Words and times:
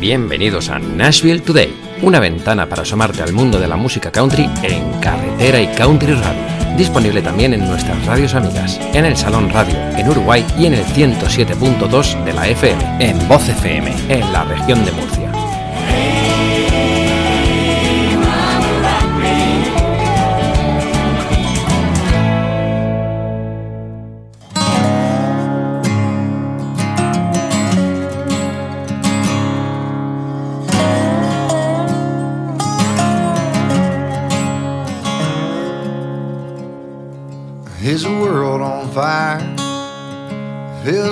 Bienvenidos 0.00 0.68
a 0.68 0.78
Nashville 0.78 1.40
Today, 1.40 1.74
una 2.02 2.20
ventana 2.20 2.68
para 2.68 2.82
asomarte 2.82 3.20
al 3.20 3.32
mundo 3.32 3.58
de 3.58 3.66
la 3.66 3.74
música 3.74 4.12
country 4.12 4.48
en 4.62 5.00
carretera 5.00 5.60
y 5.60 5.66
country 5.74 6.12
radio. 6.12 6.76
Disponible 6.76 7.20
también 7.20 7.52
en 7.52 7.66
nuestras 7.66 8.06
radios 8.06 8.34
amigas, 8.34 8.78
en 8.94 9.04
el 9.04 9.16
Salón 9.16 9.50
Radio, 9.50 9.74
en 9.96 10.08
Uruguay 10.08 10.46
y 10.56 10.66
en 10.66 10.74
el 10.74 10.84
107.2 10.84 12.24
de 12.24 12.32
la 12.32 12.46
FM, 12.46 12.96
en 13.00 13.26
Voz 13.26 13.48
FM, 13.48 13.92
en 14.08 14.32
la 14.32 14.44
región 14.44 14.84
de 14.84 14.92
Murcia. 14.92 15.27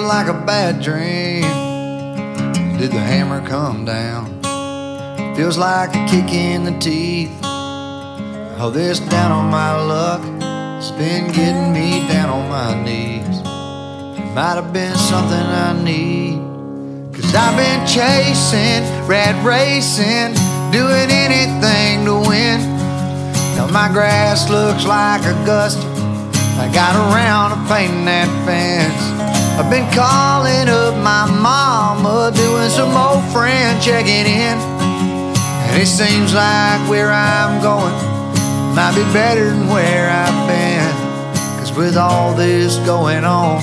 Like 0.06 0.28
a 0.28 0.46
bad 0.46 0.80
dream. 0.80 1.42
Did 2.78 2.92
the 2.92 3.00
hammer 3.00 3.46
come 3.46 3.84
down? 3.84 4.40
Feels 5.34 5.58
like 5.58 5.90
a 5.96 6.06
kick 6.06 6.32
in 6.32 6.64
the 6.64 6.78
teeth. 6.78 7.32
All 7.42 8.70
this 8.70 9.00
down 9.00 9.32
on 9.32 9.50
my 9.50 9.74
luck 9.82 10.22
has 10.40 10.92
been 10.92 11.26
getting 11.32 11.72
me 11.72 12.06
down 12.06 12.30
on 12.30 12.48
my 12.48 12.84
knees. 12.84 13.42
Might 14.34 14.56
have 14.62 14.72
been 14.72 14.94
something 14.96 15.46
I 15.66 15.72
need. 15.82 16.38
Cause 17.12 17.34
I've 17.34 17.56
been 17.56 17.84
chasing, 17.86 18.84
rat 19.08 19.34
racing, 19.44 20.34
doing 20.70 21.10
anything 21.10 22.04
to 22.04 22.14
win. 22.28 22.60
Now 23.56 23.66
my 23.72 23.88
grass 23.88 24.48
looks 24.48 24.84
like 24.86 25.22
Augusta. 25.22 25.82
I 26.58 26.70
got 26.72 26.94
around 26.94 27.50
to 27.50 27.74
painting 27.74 28.04
that 28.04 28.28
fence. 28.46 29.15
I've 29.58 29.70
been 29.70 29.90
calling 29.94 30.68
up 30.68 30.94
my 31.02 31.24
mama, 31.24 32.30
doing 32.34 32.68
some 32.68 32.94
old 32.94 33.24
friend 33.32 33.82
checking 33.82 34.26
in. 34.26 34.58
And 34.58 35.82
it 35.82 35.86
seems 35.86 36.34
like 36.34 36.90
where 36.90 37.10
I'm 37.10 37.62
going 37.62 37.94
might 38.76 38.94
be 38.94 39.02
better 39.14 39.48
than 39.48 39.68
where 39.68 40.10
I've 40.10 40.46
been. 40.46 40.92
Cause 41.58 41.72
with 41.72 41.96
all 41.96 42.34
this 42.34 42.76
going 42.84 43.24
on, 43.24 43.62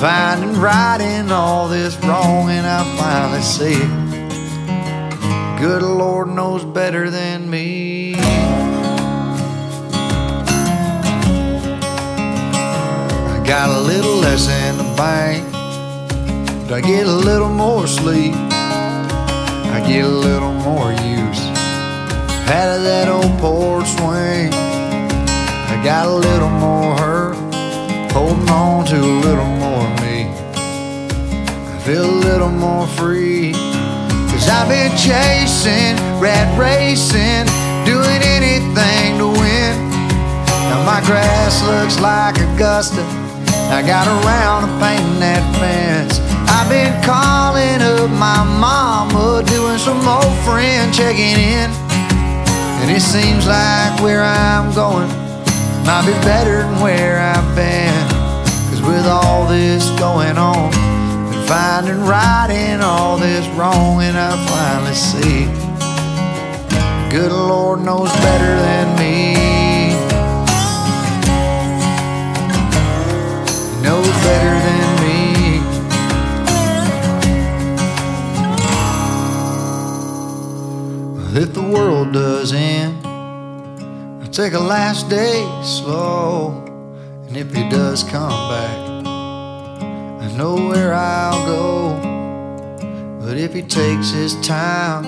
finding 0.00 0.54
right 0.60 1.00
in 1.00 1.32
all 1.32 1.66
this 1.66 1.96
wrong, 2.04 2.48
and 2.50 2.64
I 2.64 2.84
finally 2.96 3.42
see 3.42 3.74
it. 3.74 5.60
Good 5.60 5.82
Lord 5.82 6.28
knows 6.28 6.64
better 6.64 7.10
than 7.10 7.50
me. 7.50 7.87
Got 13.48 13.70
a 13.70 13.80
little 13.80 14.16
less 14.16 14.46
in 14.46 14.76
the 14.76 14.84
bank. 14.94 15.42
But 16.68 16.74
I 16.74 16.80
get 16.82 17.06
a 17.06 17.10
little 17.10 17.48
more 17.48 17.86
sleep. 17.86 18.34
I 18.34 19.82
get 19.88 20.04
a 20.04 20.06
little 20.06 20.52
more 20.52 20.92
use 20.92 21.40
out 22.50 22.76
of 22.76 22.82
that 22.82 23.08
old 23.08 23.38
porch 23.40 23.88
swing. 23.88 24.52
I 24.52 25.80
got 25.82 26.08
a 26.08 26.12
little 26.12 26.50
more 26.50 26.94
hurt, 26.98 27.36
holding 28.12 28.50
on 28.50 28.84
to 28.84 29.00
a 29.00 29.16
little 29.24 29.52
more 29.56 29.88
me. 30.04 30.28
I 31.72 31.80
feel 31.86 32.04
a 32.04 32.20
little 32.28 32.50
more 32.50 32.86
free. 32.86 33.52
Cause 34.28 34.46
I've 34.46 34.68
been 34.68 34.92
chasing, 34.92 35.96
rat 36.20 36.52
racing, 36.60 37.48
doing 37.88 38.20
anything 38.28 39.16
to 39.16 39.28
win. 39.40 39.72
Now 40.68 40.84
my 40.84 41.00
grass 41.06 41.62
looks 41.64 41.98
like 41.98 42.36
Augusta. 42.36 43.17
I 43.70 43.82
got 43.82 44.08
around 44.08 44.66
to 44.66 44.72
painting 44.80 45.20
that 45.20 45.44
fence. 45.60 46.20
I've 46.48 46.68
been 46.68 46.94
calling 47.04 47.80
up 47.84 48.10
my 48.10 48.42
mama, 48.42 49.44
doing 49.44 49.78
some 49.78 50.00
old 50.08 50.32
friend 50.44 50.92
checking 50.92 51.36
in. 51.36 51.70
And 52.80 52.90
it 52.90 53.02
seems 53.02 53.46
like 53.46 54.00
where 54.00 54.24
I'm 54.24 54.74
going 54.74 55.08
might 55.84 56.04
be 56.06 56.12
better 56.24 56.62
than 56.62 56.80
where 56.80 57.18
I've 57.18 57.56
been. 57.56 58.08
Cause 58.68 58.82
with 58.82 59.06
all 59.06 59.46
this 59.46 59.88
going 59.98 60.38
on, 60.38 60.70
been 61.30 61.46
finding 61.46 62.00
right 62.04 62.48
in 62.50 62.80
all 62.80 63.16
this 63.16 63.46
wrong, 63.56 64.02
and 64.02 64.16
I 64.16 64.32
finally 64.48 64.94
see. 64.94 65.44
Good 67.10 67.32
Lord 67.32 67.80
knows 67.80 68.12
better 68.12 68.54
than 68.60 68.98
me. 68.98 69.27
Knows 73.88 74.06
better 74.28 74.54
than 74.66 74.86
me. 75.02 75.18
If 81.42 81.54
the 81.54 81.62
world 81.62 82.12
does 82.12 82.52
end, 82.52 83.06
I'll 84.22 84.28
take 84.28 84.52
a 84.52 84.58
last 84.58 85.08
day 85.08 85.40
slow. 85.62 86.64
And 87.26 87.34
if 87.38 87.54
he 87.54 87.66
does 87.70 88.02
come 88.02 88.50
back, 88.50 88.78
I 90.24 90.36
know 90.36 90.56
where 90.68 90.92
I'll 90.92 91.46
go. 91.46 91.66
But 93.20 93.38
if 93.38 93.54
he 93.54 93.62
takes 93.62 94.10
his 94.10 94.34
time, 94.46 95.04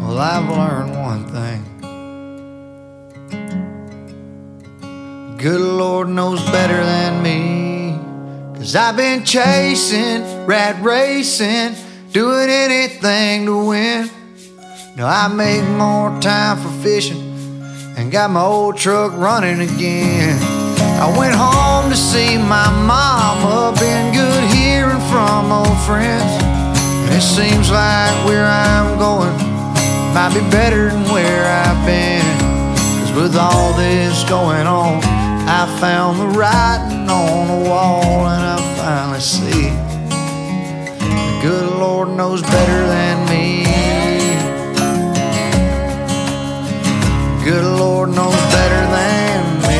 well, 0.00 0.18
I've 0.18 0.48
learned 0.48 0.92
one 0.96 1.26
thing. 1.28 1.77
Good 5.38 5.60
Lord 5.60 6.08
knows 6.08 6.42
better 6.50 6.84
than 6.84 7.22
me. 7.22 7.96
Cause 8.58 8.74
I've 8.74 8.96
been 8.96 9.24
chasing, 9.24 10.46
rat 10.46 10.82
racing, 10.82 11.76
doing 12.10 12.50
anything 12.50 13.46
to 13.46 13.68
win. 13.68 14.10
Now 14.96 15.06
I 15.06 15.28
make 15.28 15.62
more 15.78 16.10
time 16.20 16.56
for 16.56 16.70
fishing 16.82 17.22
and 17.96 18.10
got 18.10 18.32
my 18.32 18.40
old 18.40 18.78
truck 18.78 19.12
running 19.12 19.60
again. 19.60 20.36
I 21.00 21.14
went 21.16 21.36
home 21.36 21.88
to 21.88 21.96
see 21.96 22.36
my 22.36 22.68
mama, 22.84 23.78
been 23.78 24.12
good 24.12 24.42
hearing 24.52 24.98
from 25.06 25.52
old 25.52 25.78
friends. 25.86 26.42
And 27.06 27.14
it 27.14 27.22
seems 27.22 27.70
like 27.70 28.26
where 28.26 28.44
I'm 28.44 28.98
going 28.98 29.36
might 30.12 30.34
be 30.34 30.40
better 30.50 30.90
than 30.90 31.04
where 31.04 31.46
I've 31.46 31.86
been. 31.86 32.26
Cause 33.06 33.12
with 33.12 33.36
all 33.36 33.72
this 33.74 34.28
going 34.28 34.66
on, 34.66 35.17
I 35.50 35.64
found 35.80 36.20
the 36.20 36.26
writing 36.38 37.08
on 37.08 37.48
the 37.48 37.70
wall 37.70 38.28
and 38.28 38.44
I 38.44 38.58
finally 38.76 39.18
see 39.18 39.70
the 41.00 41.40
good 41.40 41.78
Lord 41.78 42.10
knows 42.10 42.42
better 42.42 42.86
than 42.86 43.26
me. 43.30 43.64
Good 47.42 47.64
Lord 47.64 48.10
knows 48.10 48.36
better 48.52 48.86
than 48.92 49.60
me. 49.62 49.78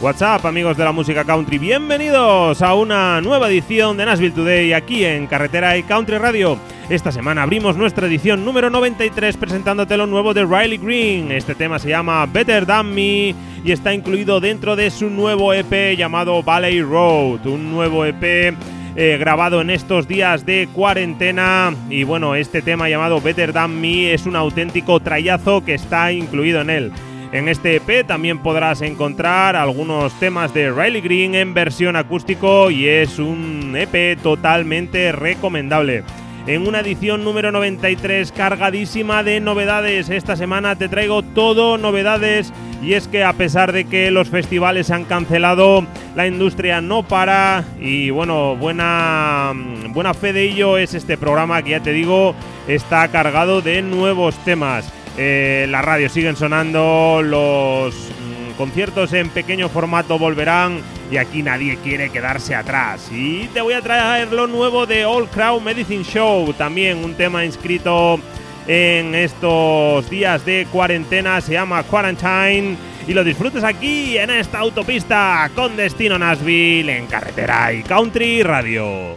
What's 0.00 0.22
up, 0.22 0.46
amigos 0.46 0.78
de 0.78 0.84
la 0.84 0.92
música 0.92 1.22
country? 1.24 1.58
Bienvenidos 1.58 2.62
a 2.62 2.72
una 2.72 3.20
nueva 3.20 3.50
edición 3.50 3.98
de 3.98 4.06
Nashville 4.06 4.34
Today 4.34 4.72
aquí 4.72 5.04
en 5.04 5.26
Carretera 5.26 5.76
y 5.76 5.82
Country 5.82 6.16
Radio. 6.16 6.58
Esta 6.88 7.12
semana 7.12 7.42
abrimos 7.42 7.76
nuestra 7.76 8.06
edición 8.06 8.46
número 8.46 8.70
93 8.70 9.36
presentándote 9.36 9.98
lo 9.98 10.06
nuevo 10.06 10.32
de 10.32 10.46
Riley 10.46 10.78
Green. 10.78 11.30
Este 11.30 11.54
tema 11.54 11.78
se 11.78 11.90
llama 11.90 12.24
Better 12.24 12.64
Than 12.64 12.94
Me 12.94 13.34
y 13.62 13.72
está 13.72 13.92
incluido 13.92 14.40
dentro 14.40 14.74
de 14.74 14.90
su 14.90 15.10
nuevo 15.10 15.52
EP 15.52 15.98
llamado 15.98 16.42
Valley 16.42 16.80
Road, 16.80 17.46
un 17.46 17.70
nuevo 17.70 18.06
EP 18.06 18.54
eh, 18.96 19.18
grabado 19.20 19.60
en 19.60 19.68
estos 19.68 20.08
días 20.08 20.46
de 20.46 20.66
cuarentena. 20.72 21.74
Y 21.90 22.04
bueno, 22.04 22.34
este 22.34 22.62
tema 22.62 22.88
llamado 22.88 23.20
Better 23.20 23.52
Than 23.52 23.78
Me 23.78 24.14
es 24.14 24.24
un 24.24 24.34
auténtico 24.34 24.98
trayazo 24.98 25.62
que 25.62 25.74
está 25.74 26.10
incluido 26.10 26.62
en 26.62 26.70
él. 26.70 26.92
En 27.32 27.48
este 27.48 27.76
EP 27.76 28.06
también 28.06 28.38
podrás 28.38 28.80
encontrar 28.80 29.56
algunos 29.56 30.18
temas 30.18 30.54
de 30.54 30.70
Riley 30.70 31.02
Green 31.02 31.34
en 31.34 31.52
versión 31.52 31.96
acústico 31.96 32.70
y 32.70 32.88
es 32.88 33.18
un 33.18 33.76
EP 33.76 34.18
totalmente 34.22 35.12
recomendable. 35.12 36.02
En 36.48 36.66
una 36.66 36.80
edición 36.80 37.24
número 37.24 37.52
93 37.52 38.32
cargadísima 38.32 39.22
de 39.22 39.38
novedades. 39.38 40.08
Esta 40.08 40.34
semana 40.34 40.76
te 40.76 40.88
traigo 40.88 41.22
todo 41.22 41.76
novedades 41.76 42.54
y 42.82 42.94
es 42.94 43.06
que 43.06 43.22
a 43.22 43.34
pesar 43.34 43.72
de 43.72 43.84
que 43.84 44.10
los 44.10 44.30
festivales 44.30 44.86
se 44.86 44.94
han 44.94 45.04
cancelado, 45.04 45.86
la 46.16 46.26
industria 46.26 46.80
no 46.80 47.02
para 47.02 47.64
y 47.78 48.08
bueno, 48.08 48.56
buena, 48.56 49.52
buena 49.90 50.14
fe 50.14 50.32
de 50.32 50.44
ello 50.44 50.78
es 50.78 50.94
este 50.94 51.18
programa 51.18 51.62
que 51.62 51.72
ya 51.72 51.80
te 51.80 51.92
digo 51.92 52.34
está 52.66 53.06
cargado 53.08 53.60
de 53.60 53.82
nuevos 53.82 54.34
temas. 54.46 54.90
Eh, 55.18 55.66
la 55.68 55.82
radio 55.82 56.08
siguen 56.08 56.36
sonando, 56.36 57.20
los 57.22 57.94
mm, 57.94 58.56
conciertos 58.56 59.12
en 59.12 59.28
pequeño 59.28 59.68
formato 59.68 60.18
volverán 60.18 60.80
y 61.10 61.16
aquí 61.16 61.42
nadie 61.42 61.76
quiere 61.82 62.10
quedarse 62.10 62.54
atrás. 62.54 63.08
Y 63.10 63.46
te 63.48 63.60
voy 63.60 63.74
a 63.74 63.82
traer 63.82 64.32
lo 64.32 64.46
nuevo 64.46 64.86
de 64.86 65.04
All 65.04 65.28
Crowd 65.28 65.62
Medicine 65.62 66.04
Show, 66.04 66.52
también 66.54 67.04
un 67.04 67.14
tema 67.14 67.44
inscrito 67.44 68.20
en 68.66 69.14
estos 69.14 70.08
días 70.10 70.44
de 70.44 70.66
cuarentena, 70.70 71.40
se 71.40 71.52
llama 71.52 71.82
Quarantine 71.84 72.76
y 73.06 73.14
lo 73.14 73.24
disfrutes 73.24 73.64
aquí 73.64 74.18
en 74.18 74.28
esta 74.28 74.58
autopista 74.58 75.50
con 75.54 75.74
destino 75.76 76.18
Nashville 76.18 76.94
en 76.94 77.06
carretera 77.06 77.72
y 77.72 77.82
country 77.82 78.42
radio. 78.42 79.16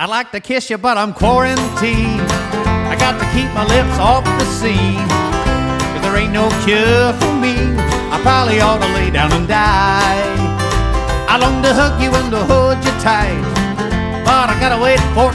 I'd 0.00 0.08
like 0.08 0.32
to 0.32 0.40
kiss 0.40 0.68
you, 0.68 0.78
but 0.78 0.96
I'm 0.96 1.12
quarantined. 1.14 2.28
I 2.90 2.96
got 2.98 3.20
to 3.20 3.26
keep 3.32 3.48
my 3.54 3.64
lips 3.64 3.96
off 4.00 4.24
the 4.24 4.44
scene. 4.46 5.06
Cause 5.06 6.02
there 6.02 6.16
ain't 6.16 6.32
no 6.32 6.48
cure 6.64 7.12
for 7.20 7.32
me. 7.34 7.54
I 8.10 8.18
probably 8.20 8.60
ought 8.60 8.82
to 8.82 8.88
lay 8.94 9.10
down 9.10 9.30
and 9.32 9.46
die. 9.46 10.41
I 11.32 11.38
long 11.38 11.62
to 11.62 11.72
hug 11.72 11.98
you 11.98 12.14
and 12.14 12.30
to 12.30 12.44
hold 12.44 12.76
you 12.84 12.90
tight. 13.00 13.40
But 14.22 14.50
I 14.50 14.60
gotta 14.60 14.76
wait 14.76 15.00
14 15.16 15.32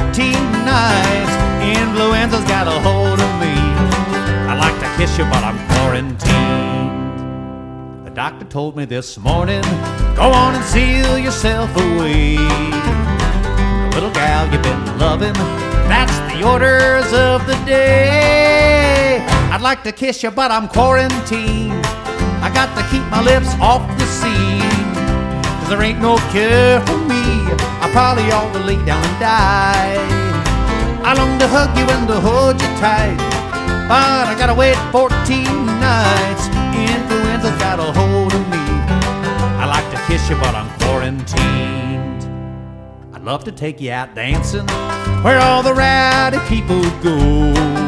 nights. 0.61 1.33
Influenza's 1.65 2.45
got 2.45 2.67
a 2.67 2.79
hold 2.85 3.19
of 3.19 3.31
me. 3.41 3.57
I'd 4.45 4.59
like 4.59 4.77
to 4.85 4.89
kiss 4.95 5.17
you, 5.17 5.23
but 5.23 5.41
I'm 5.44 5.57
quarantined. 5.73 7.17
The 8.05 8.11
doctor 8.11 8.45
told 8.45 8.77
me 8.77 8.85
this 8.85 9.17
morning, 9.17 9.63
go 10.15 10.29
on 10.29 10.53
and 10.53 10.63
seal 10.65 11.17
yourself 11.17 11.75
away. 11.75 12.35
The 12.38 13.95
little 13.95 14.11
gal 14.11 14.45
you've 14.53 14.61
been 14.61 15.00
loving, 15.00 15.33
that's 15.89 16.15
the 16.31 16.43
orders 16.47 17.11
of 17.11 17.47
the 17.47 17.55
day. 17.65 19.25
I'd 19.51 19.61
like 19.61 19.81
to 19.85 19.91
kiss 19.91 20.21
you, 20.21 20.29
but 20.29 20.51
I'm 20.51 20.67
quarantined. 20.67 21.83
I 22.45 22.51
got 22.53 22.69
to 22.77 22.83
keep 22.91 23.01
my 23.09 23.23
lips 23.23 23.55
off 23.59 23.81
the 23.97 24.05
scene. 24.05 24.76
There 25.69 25.81
ain't 25.81 25.99
no 25.99 26.15
cure 26.31 26.79
for 26.87 26.97
me. 26.97 27.23
I 27.83 27.89
probably 27.91 28.31
ought 28.31 28.53
to 28.53 28.59
lay 28.59 28.77
down 28.85 29.03
and 29.03 29.19
die. 29.19 29.97
I 31.03 31.13
long 31.13 31.37
to 31.39 31.47
hug 31.47 31.77
you 31.77 31.83
and 31.83 32.07
to 32.07 32.21
hold 32.21 32.61
you 32.61 32.67
tight. 32.79 33.17
But 33.89 34.27
I 34.27 34.35
gotta 34.37 34.53
wait 34.53 34.77
14 34.93 35.43
nights. 35.79 36.47
Influenza's 36.71 37.57
got 37.59 37.79
a 37.79 37.91
hold 37.91 38.33
of 38.33 38.47
me. 38.49 38.63
I 39.59 39.65
like 39.65 39.89
to 39.91 39.99
kiss 40.07 40.29
you, 40.29 40.37
but 40.37 40.55
I'm 40.55 40.69
quarantined. 40.79 42.23
I'd 43.13 43.23
love 43.23 43.43
to 43.43 43.51
take 43.51 43.81
you 43.81 43.91
out 43.91 44.15
dancing 44.15 44.67
where 45.21 45.39
all 45.39 45.63
the 45.63 45.73
rowdy 45.73 46.39
people 46.47 46.81
go. 47.01 47.87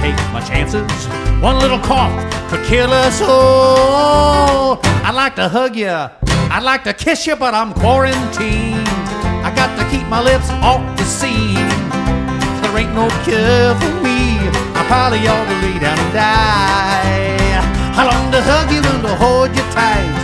Take 0.00 0.16
my 0.32 0.40
chances. 0.40 1.06
One 1.42 1.58
little 1.58 1.78
cough 1.80 2.14
could 2.50 2.64
kill 2.66 2.92
us 2.92 3.20
all. 3.20 4.80
I'd 5.04 5.14
like 5.14 5.34
to 5.36 5.48
hug 5.48 5.76
you. 5.76 5.88
I'd 5.88 6.62
like 6.62 6.84
to 6.84 6.94
kiss 6.94 7.26
you, 7.26 7.36
but 7.36 7.52
I'm 7.52 7.74
quarantined. 7.74 8.88
I 9.44 9.52
got 9.54 9.76
to 9.78 9.84
keep 9.90 10.06
my 10.08 10.22
lips 10.22 10.50
off 10.62 10.82
the 10.96 11.04
scene. 11.04 11.68
There 12.62 12.78
ain't 12.78 12.94
no 12.94 13.08
cure 13.24 13.74
for 13.80 13.94
me. 14.02 14.38
I 14.78 14.84
probably 14.86 15.26
ought 15.26 15.46
to 15.50 15.56
lay 15.66 15.78
down 15.78 15.98
and 15.98 16.12
die. 16.12 17.60
I 17.98 18.04
long 18.06 18.30
to 18.30 18.40
hug 18.40 18.70
you 18.70 18.78
and 18.78 19.02
to 19.02 19.14
hold 19.16 19.50
you 19.50 19.64
tight. 19.74 20.14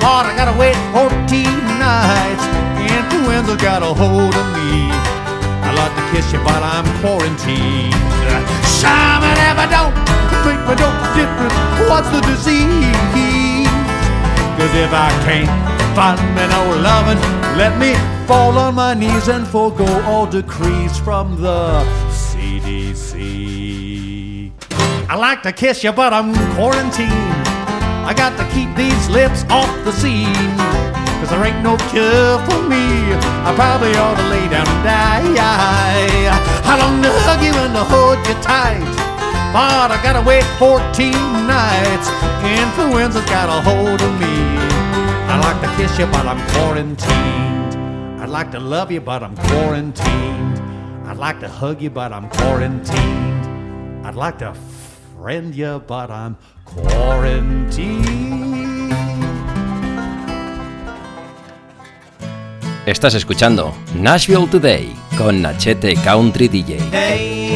But 0.00 0.26
I 0.26 0.36
gotta 0.36 0.56
wait 0.58 0.76
14 0.92 1.48
nights. 1.80 2.44
Influenza 2.80 3.56
got 3.56 3.82
a 3.82 3.92
hold 3.94 4.34
of 4.34 4.46
me. 4.52 5.09
I 5.62 5.70
like 5.74 5.94
to 5.96 6.04
kiss 6.12 6.32
you, 6.32 6.40
but 6.44 6.62
I'm 6.62 6.86
quarantined. 7.00 7.94
Simon, 8.66 9.36
if 9.50 9.56
I 9.58 9.66
don't 9.70 9.94
make 10.44 10.62
my 10.66 10.74
no 10.74 10.90
difference, 11.16 11.54
what's 11.88 12.10
the 12.10 12.20
disease? 12.22 13.68
Cause 14.56 14.74
if 14.74 14.92
I 14.92 15.08
can't 15.24 15.48
find 15.96 16.20
me 16.36 16.46
no 16.48 16.62
loving, 16.82 17.20
let 17.56 17.78
me 17.78 17.94
fall 18.26 18.58
on 18.58 18.74
my 18.74 18.94
knees 18.94 19.28
and 19.28 19.46
forego 19.46 19.86
all 20.02 20.26
decrees 20.26 20.98
from 20.98 21.40
the 21.40 21.84
CDC. 22.10 23.10
I 25.08 25.14
like 25.16 25.42
to 25.42 25.52
kiss 25.52 25.82
you, 25.82 25.92
but 25.92 26.12
I'm 26.12 26.34
quarantined. 26.54 27.10
I 28.10 28.14
got 28.14 28.36
to 28.38 28.44
keep 28.54 28.74
these 28.76 29.08
lips 29.08 29.44
off 29.50 29.84
the 29.84 29.92
scene. 29.92 30.99
Cause 31.20 31.30
there 31.30 31.44
ain't 31.44 31.62
no 31.62 31.76
cure 31.92 32.40
for 32.48 32.60
me. 32.64 33.12
I 33.44 33.52
probably 33.54 33.94
ought 33.94 34.16
to 34.16 34.26
lay 34.32 34.48
down 34.48 34.66
and 34.66 34.84
die. 34.84 36.32
I 36.64 36.78
long 36.80 37.02
to 37.02 37.10
hug 37.28 37.42
you 37.44 37.52
and 37.52 37.74
to 37.74 37.84
hold 37.84 38.18
you 38.26 38.34
tight. 38.42 38.80
But 39.52 39.90
I 39.90 40.00
gotta 40.02 40.22
wait 40.26 40.44
14 40.58 41.12
nights. 41.46 42.08
Influenza's 42.42 43.24
got 43.26 43.48
a 43.48 43.60
hold 43.60 44.00
of 44.00 44.12
me. 44.20 44.34
I'd 45.28 45.40
like 45.42 45.60
to 45.62 45.68
kiss 45.76 45.98
you, 45.98 46.06
but 46.06 46.26
I'm 46.26 46.40
quarantined. 46.54 47.74
I'd 48.22 48.30
like 48.30 48.50
to 48.52 48.60
love 48.60 48.90
you, 48.90 49.00
but 49.00 49.22
I'm 49.22 49.36
quarantined. 49.36 50.58
I'd 51.06 51.18
like 51.18 51.40
to 51.40 51.48
hug 51.48 51.82
you, 51.82 51.90
but 51.90 52.12
I'm 52.12 52.28
quarantined. 52.30 54.06
I'd 54.06 54.14
like 54.14 54.38
to 54.38 54.54
friend 55.16 55.54
you, 55.54 55.82
but 55.86 56.10
I'm 56.10 56.36
quarantined. 56.64 58.39
Estás 62.90 63.14
escuchando 63.14 63.72
Nashville 63.94 64.48
Today 64.48 64.92
con 65.16 65.40
Nachete 65.40 65.94
Country 65.94 66.48
DJ. 66.48 67.49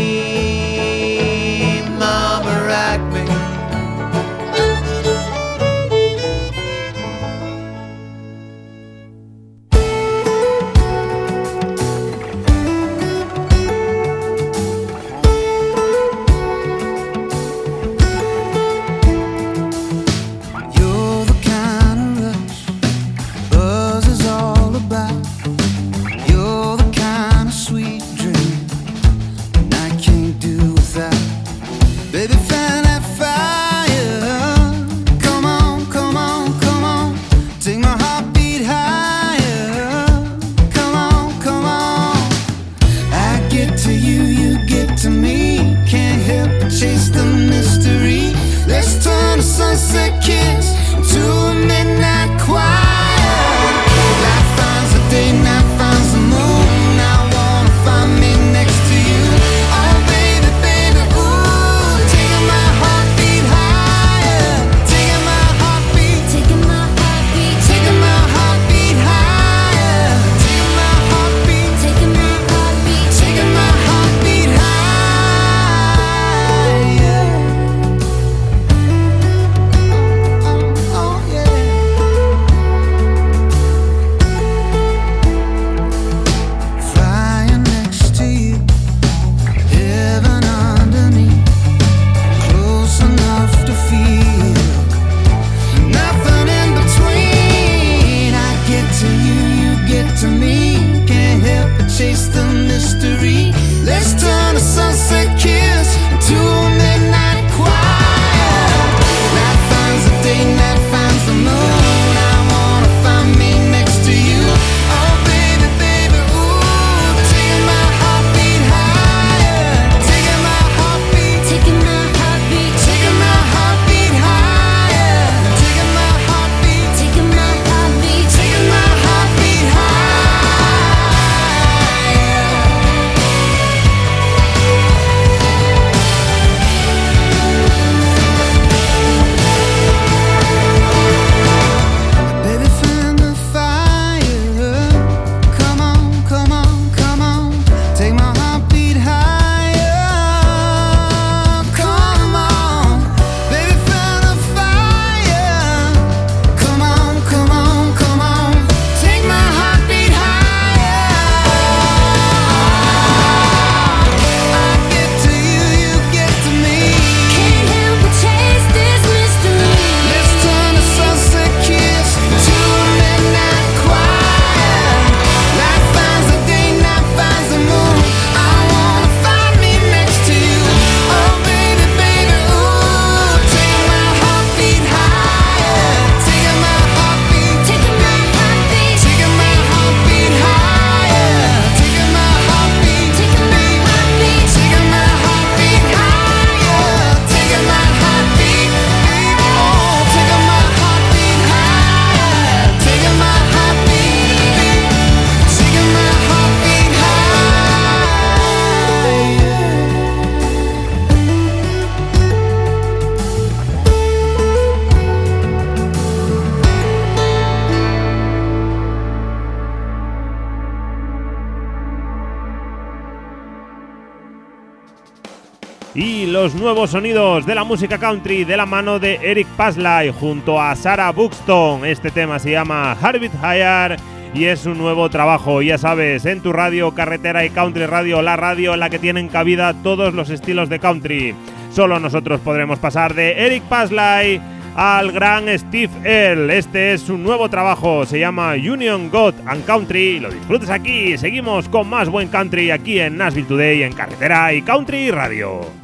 Y 225.95 226.27
los 226.27 226.55
nuevos 226.55 226.91
sonidos 226.91 227.47
de 227.47 227.55
la 227.55 227.63
música 227.63 227.99
country 227.99 228.45
de 228.45 228.57
la 228.57 228.67
mano 228.67 228.99
de 228.99 229.21
Eric 229.23 229.47
Paslay 229.57 230.13
junto 230.13 230.61
a 230.61 230.75
Sarah 230.75 231.13
Buxton. 231.13 231.85
Este 231.85 232.11
tema 232.11 232.39
se 232.39 232.51
llama 232.51 232.97
Heartbeat 233.01 233.35
Higher 233.35 233.97
y 234.35 234.47
es 234.47 234.67
un 234.67 234.79
nuevo 234.79 235.09
trabajo, 235.09 235.63
ya 235.63 235.79
sabes, 235.79 236.27
en 236.27 236.41
tu 236.41 236.53
radio, 236.53 236.93
carretera 236.93 237.45
y 237.45 237.51
country 237.51 237.87
radio, 237.87 238.21
la 238.23 238.35
radio 238.35 238.75
en 238.75 238.81
la 238.81 238.91
que 238.91 238.99
tienen 238.99 239.29
cabida 239.29 239.73
todos 239.83 240.13
los 240.13 240.31
estilos 240.31 240.69
de 240.69 240.81
country. 240.81 241.35
Solo 241.73 242.01
nosotros 242.01 242.41
podremos 242.41 242.81
pasar 242.81 243.15
de 243.15 243.47
Eric 243.47 243.63
Paslay 243.65 244.41
al 244.75 245.13
gran 245.13 245.47
Steve 245.57 245.91
Earle. 246.03 246.59
Este 246.59 246.95
es 246.95 247.03
su 247.03 247.17
nuevo 247.17 247.49
trabajo, 247.49 248.05
se 248.05 248.19
llama 248.19 248.55
Union 248.55 249.09
God 249.11 249.35
and 249.47 249.65
Country. 249.65 250.19
Lo 250.19 250.31
disfrutes 250.31 250.71
aquí. 250.71 251.17
Seguimos 251.17 251.69
con 251.69 251.89
más 251.89 252.09
buen 252.09 252.29
country 252.29 252.73
aquí 252.73 252.99
en 252.99 253.17
Nashville 253.17 253.47
Today, 253.47 253.83
en 253.85 253.93
carretera 253.93 254.53
y 254.53 254.63
country 254.63 255.13
radio. 255.13 255.84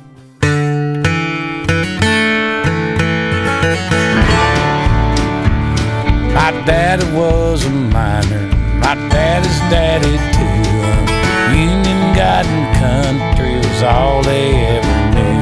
My 6.35 6.51
daddy 6.67 7.05
was 7.17 7.65
a 7.65 7.71
miner, 7.71 8.47
my 8.81 8.97
daddy's 9.09 9.61
daddy 9.71 10.17
too. 10.35 10.51
Union 11.55 12.15
God 12.17 12.45
and 12.47 12.67
Country 12.83 13.55
was 13.57 13.83
all 13.83 14.23
they 14.23 14.51
ever 14.67 14.97
knew. 15.15 15.41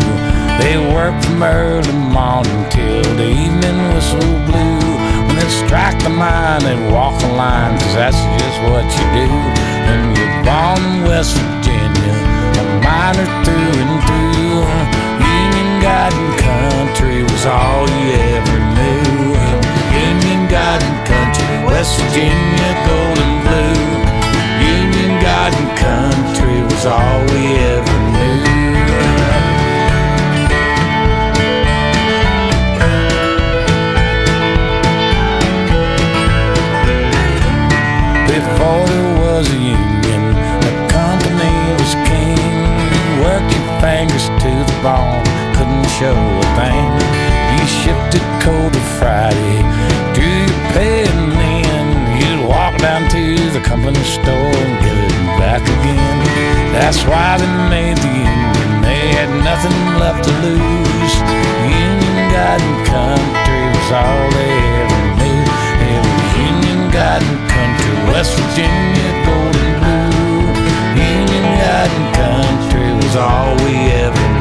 They 0.60 0.76
worked 0.92 1.24
from 1.24 1.42
early 1.42 1.92
morning 1.92 2.68
till 2.68 3.08
the 3.16 3.28
evening 3.28 3.78
whistle 3.94 4.20
blew. 4.44 4.80
When 5.26 5.36
they 5.36 5.48
strike 5.64 5.98
the 6.02 6.10
mine, 6.10 6.62
they'd 6.62 6.92
walk 6.92 7.18
the 7.22 7.28
line, 7.28 7.78
cause 7.80 7.94
that's 7.94 8.20
just 8.42 8.58
what 8.68 8.84
you 8.84 9.04
do. 9.16 9.28
When 9.88 10.00
you're 10.16 10.44
born 10.44 10.80
in 10.84 11.04
West 11.08 11.36
Virginia, 11.36 12.14
a 12.60 12.64
miner 12.84 13.24
through 13.44 13.80
and 13.80 14.04
through. 14.04 14.27
Union 15.78 15.92
God 15.92 16.12
and 16.12 16.38
Country 16.40 17.22
was 17.22 17.46
all 17.46 17.86
you 17.88 18.10
ever 18.10 18.58
knew. 18.74 19.30
Union 19.94 20.48
God 20.50 20.82
and 20.82 21.06
Country, 21.06 21.46
West 21.66 22.00
Virginia, 22.00 22.74
golden 22.82 23.32
blue. 23.46 23.78
Union 24.58 25.22
God 25.22 25.54
and 25.54 25.70
Country 25.78 26.62
was 26.62 26.84
all 26.84 27.20
we 27.30 27.54
ever 27.62 27.98
knew. 28.10 28.42
Before 38.26 38.82
there 38.84 39.14
was 39.22 39.46
a 39.48 39.54
union, 39.54 40.22
the 40.58 40.72
company 40.90 41.54
was 41.78 41.94
king. 42.10 42.66
Worked 43.22 43.54
fingers 43.80 44.26
to 44.42 44.50
the 44.66 44.78
bone, 44.82 45.27
show 45.98 46.14
a 46.14 46.46
thing. 46.54 46.86
You 47.58 47.66
shifted 47.82 48.22
coal 48.38 48.70
to 48.70 48.82
Friday, 49.02 49.58
do 50.14 50.22
you 50.22 50.46
pay 50.70 51.02
and 51.10 51.32
then 51.34 51.86
you'd 52.22 52.46
walk 52.46 52.78
down 52.78 53.10
to 53.10 53.22
the 53.50 53.58
company 53.58 53.98
store 54.06 54.54
and 54.62 54.74
get 54.78 54.94
it 54.94 55.26
back 55.42 55.62
again. 55.66 56.18
That's 56.70 57.02
why 57.02 57.38
they 57.42 57.50
made 57.74 57.98
the 57.98 58.14
union, 58.14 58.70
they 58.86 59.04
had 59.18 59.30
nothing 59.42 59.78
left 59.98 60.22
to 60.22 60.32
lose. 60.46 61.14
Union 61.66 62.16
God 62.30 62.62
and 62.62 62.78
Country 62.86 63.62
was 63.74 63.90
all 63.90 64.22
they 64.38 64.54
ever 64.78 65.02
knew. 65.18 65.42
It 65.82 66.04
Union 66.46 66.80
God 66.94 67.26
and 67.26 67.42
Country, 67.50 67.94
West 68.14 68.38
Virginia, 68.38 69.08
golden 69.26 69.70
blue. 69.82 70.46
Union 70.94 71.46
God 71.58 71.90
and 71.98 72.08
Country 72.22 72.86
was 73.02 73.16
all 73.16 73.50
we 73.66 73.74
ever 73.98 74.26
knew. 74.30 74.37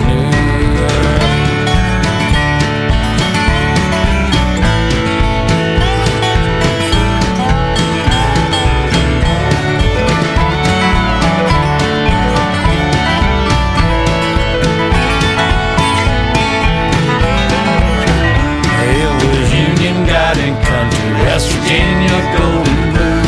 Virginia, 21.67 22.17
golden 22.39 22.79
blue. 22.95 23.27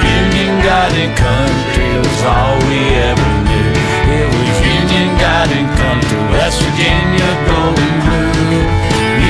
Union 0.00 0.64
God 0.64 0.92
and 0.96 1.12
Country 1.12 1.92
was 2.00 2.22
all 2.24 2.56
we 2.64 2.80
ever 3.04 3.32
knew. 3.44 3.72
It 4.16 4.28
was 4.32 4.56
Union 4.64 5.12
God 5.20 5.52
and 5.52 5.68
Country, 5.76 6.20
West 6.32 6.56
Virginia, 6.62 7.28
golden 7.52 7.92
blue. 8.00 8.64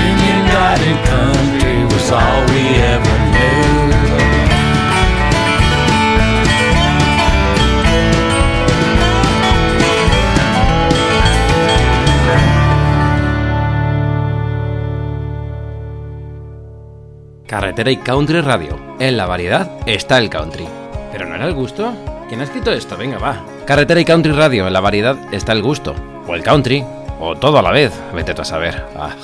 Union 0.06 0.40
God 0.46 0.78
and 0.78 1.00
Country 1.10 1.82
was 1.90 2.06
all 2.12 2.46
we 2.54 2.62
ever 2.94 3.09
Carretera 17.50 17.90
y 17.90 17.96
Country 17.96 18.42
Radio. 18.42 18.78
En 19.00 19.16
la 19.16 19.26
variedad 19.26 19.68
está 19.84 20.18
el 20.18 20.30
country. 20.30 20.68
¿Pero 21.10 21.26
no 21.26 21.34
era 21.34 21.48
el 21.48 21.52
gusto? 21.52 21.92
¿Quién 22.28 22.40
ha 22.40 22.44
escrito 22.44 22.70
esto? 22.70 22.96
Venga, 22.96 23.18
va. 23.18 23.44
Carretera 23.66 24.00
y 24.00 24.04
Country 24.04 24.30
Radio. 24.30 24.68
En 24.68 24.72
la 24.72 24.78
variedad 24.78 25.18
está 25.34 25.50
el 25.50 25.60
gusto. 25.60 25.96
O 26.28 26.36
el 26.36 26.44
country. 26.44 26.84
O 27.18 27.34
todo 27.34 27.58
a 27.58 27.62
la 27.62 27.72
vez. 27.72 27.92
Vete 28.14 28.34
tú 28.34 28.42
a 28.42 28.44
saber. 28.44 28.86
Ah. 28.96 29.16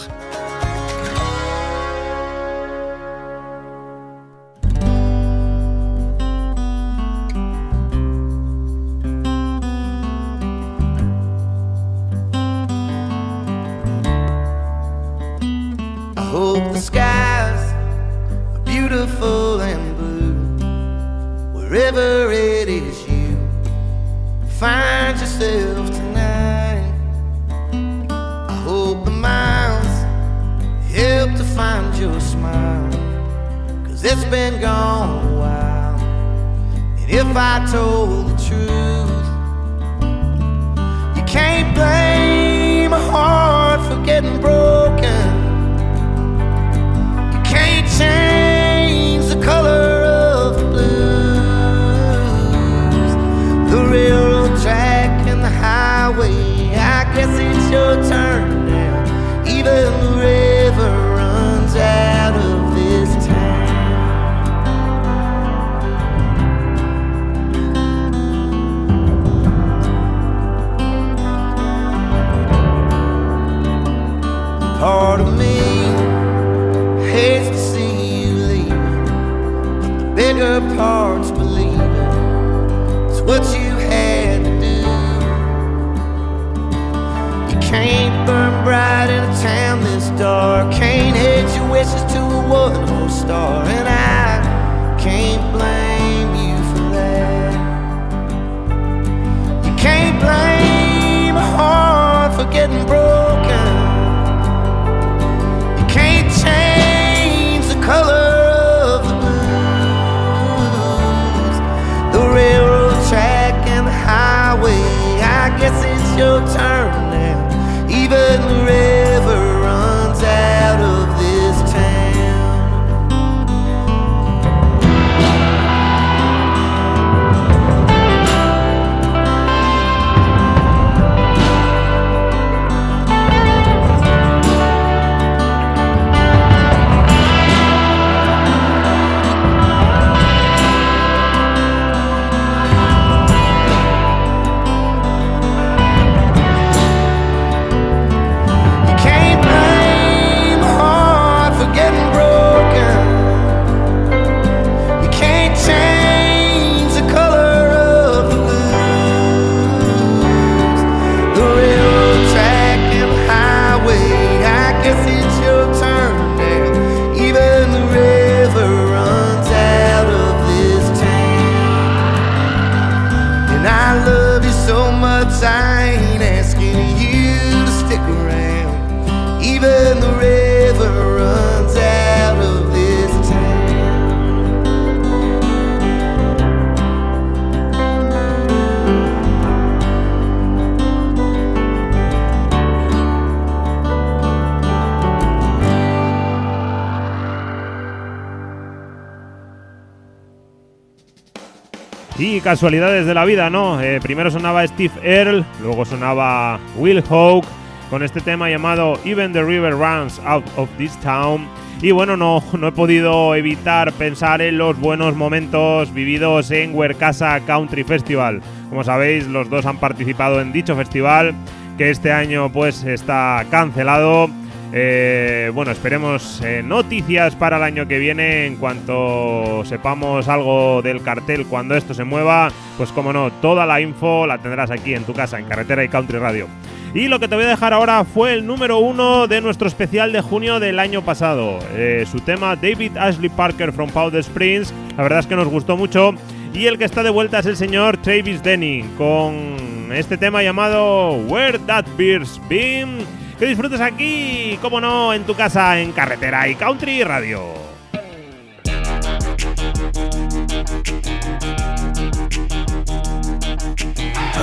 Casualidades 202.46 203.06
de 203.06 203.14
la 203.14 203.24
vida, 203.24 203.50
¿no? 203.50 203.80
Eh, 203.80 203.98
primero 204.00 204.30
sonaba 204.30 204.64
Steve 204.68 204.94
Earle, 205.02 205.44
luego 205.60 205.84
sonaba 205.84 206.60
Will 206.76 207.02
Hoke 207.08 207.48
con 207.90 208.04
este 208.04 208.20
tema 208.20 208.48
llamado 208.48 209.00
Even 209.04 209.32
the 209.32 209.42
River 209.42 209.72
Runs 209.72 210.20
Out 210.24 210.44
of 210.54 210.68
This 210.78 210.96
Town. 211.00 211.48
Y 211.82 211.90
bueno, 211.90 212.16
no, 212.16 212.44
no 212.56 212.68
he 212.68 212.70
podido 212.70 213.34
evitar 213.34 213.92
pensar 213.94 214.42
en 214.42 214.58
los 214.58 214.78
buenos 214.78 215.16
momentos 215.16 215.92
vividos 215.92 216.52
en 216.52 216.72
Huercasa 216.72 217.40
Country 217.40 217.82
Festival. 217.82 218.40
Como 218.68 218.84
sabéis, 218.84 219.26
los 219.26 219.50
dos 219.50 219.66
han 219.66 219.78
participado 219.78 220.40
en 220.40 220.52
dicho 220.52 220.76
festival, 220.76 221.34
que 221.76 221.90
este 221.90 222.12
año 222.12 222.52
pues 222.52 222.84
está 222.84 223.44
cancelado. 223.50 224.30
Eh, 224.78 225.50
bueno, 225.54 225.72
esperemos 225.72 226.42
eh, 226.44 226.62
noticias 226.62 227.34
para 227.34 227.56
el 227.56 227.62
año 227.62 227.88
que 227.88 227.98
viene 227.98 228.44
en 228.44 228.56
cuanto 228.56 229.64
sepamos 229.64 230.28
algo 230.28 230.82
del 230.82 231.02
cartel 231.02 231.46
cuando 231.46 231.74
esto 231.74 231.94
se 231.94 232.04
mueva. 232.04 232.52
Pues 232.76 232.92
como 232.92 233.10
no, 233.10 233.32
toda 233.32 233.64
la 233.64 233.80
info 233.80 234.26
la 234.26 234.36
tendrás 234.36 234.70
aquí 234.70 234.92
en 234.92 235.04
tu 235.04 235.14
casa, 235.14 235.38
en 235.38 235.46
Carretera 235.46 235.82
y 235.82 235.88
Country 235.88 236.18
Radio. 236.18 236.46
Y 236.92 237.08
lo 237.08 237.18
que 237.18 237.26
te 237.26 237.36
voy 237.36 237.44
a 237.44 237.48
dejar 237.48 237.72
ahora 237.72 238.04
fue 238.04 238.34
el 238.34 238.46
número 238.46 238.76
uno 238.76 239.26
de 239.26 239.40
nuestro 239.40 239.66
especial 239.66 240.12
de 240.12 240.20
junio 240.20 240.60
del 240.60 240.78
año 240.78 241.00
pasado. 241.00 241.58
Eh, 241.72 242.04
su 242.10 242.20
tema 242.20 242.54
David 242.54 242.98
Ashley 242.98 243.30
Parker 243.30 243.72
from 243.72 243.88
Powder 243.88 244.20
Springs. 244.20 244.74
La 244.98 245.04
verdad 245.04 245.20
es 245.20 245.26
que 245.26 245.36
nos 245.36 245.48
gustó 245.48 245.78
mucho. 245.78 246.12
Y 246.52 246.66
el 246.66 246.76
que 246.76 246.84
está 246.84 247.02
de 247.02 247.08
vuelta 247.08 247.38
es 247.38 247.46
el 247.46 247.56
señor 247.56 247.96
Travis 247.96 248.42
Denning 248.42 248.94
con 248.98 249.90
este 249.94 250.18
tema 250.18 250.42
llamado 250.42 251.12
Where 251.12 251.60
That 251.60 251.86
Beer's 251.96 252.38
Been. 252.46 253.25
Que 253.38 253.44
disfrutes 253.44 253.80
aquí, 253.80 254.58
como 254.62 254.80
no, 254.80 255.12
en 255.12 255.24
tu 255.24 255.34
casa, 255.34 255.78
en 255.78 255.92
Carretera 255.92 256.48
y 256.48 256.54
Country 256.54 257.04
Radio. 257.04 257.66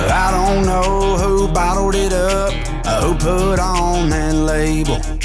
I 0.06 0.30
don't 0.30 0.64
know 0.64 1.16
who 1.16 1.48
bottled 1.48 1.96
it 1.96 2.12
up, 2.12 2.52
put 3.18 3.58
on 3.58 4.10
label. 4.46 5.23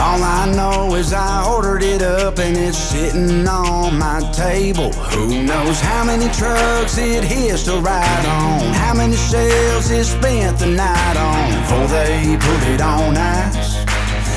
All 0.00 0.22
I 0.22 0.46
know 0.54 0.94
is 0.94 1.12
I 1.12 1.44
ordered 1.44 1.82
it 1.82 2.02
up 2.02 2.38
and 2.38 2.56
it's 2.56 2.78
sitting 2.78 3.46
on 3.48 3.98
my 3.98 4.20
table. 4.32 4.92
Who 4.92 5.42
knows 5.42 5.80
how 5.80 6.04
many 6.04 6.28
trucks 6.32 6.96
it 6.98 7.24
hits 7.24 7.64
to 7.64 7.80
ride 7.80 8.26
on? 8.26 8.72
How 8.74 8.94
many 8.94 9.16
shells 9.16 9.90
it 9.90 10.04
spent 10.04 10.58
the 10.58 10.66
night 10.66 11.16
on? 11.16 11.50
Before 11.60 11.86
they 11.88 12.36
put 12.38 12.62
it 12.68 12.80
on 12.80 13.16
ice 13.16 13.74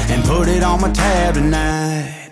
and 0.09 0.23
put 0.25 0.47
it 0.47 0.63
on 0.63 0.81
my 0.81 0.91
tab 0.91 1.35
tonight. 1.35 2.31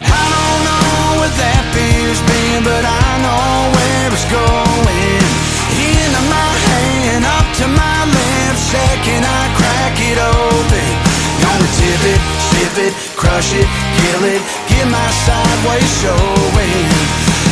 I 0.00 0.22
don't 0.34 0.60
know 0.68 1.24
where 1.24 1.32
that 1.32 1.64
beer's 1.72 2.20
been, 2.28 2.60
but 2.68 2.84
I 2.84 3.08
know 3.24 3.72
where 3.72 4.12
it's 4.12 4.28
going. 4.28 5.24
Into 5.80 6.22
my 6.28 6.52
hand, 6.68 7.24
up 7.24 7.48
to 7.64 7.66
my 7.66 7.98
left, 8.12 8.60
second 8.60 9.24
I 9.24 9.42
crack 9.56 9.96
it 9.98 10.18
open. 10.20 10.88
Gonna 11.42 11.68
tip 11.80 12.02
it, 12.12 12.20
sip 12.52 12.78
it, 12.86 12.92
crush 13.16 13.52
it, 13.54 13.68
kill 13.98 14.24
it, 14.24 14.42
get 14.68 14.86
my 14.90 15.08
sideways 15.24 15.90
showing. 16.00 17.51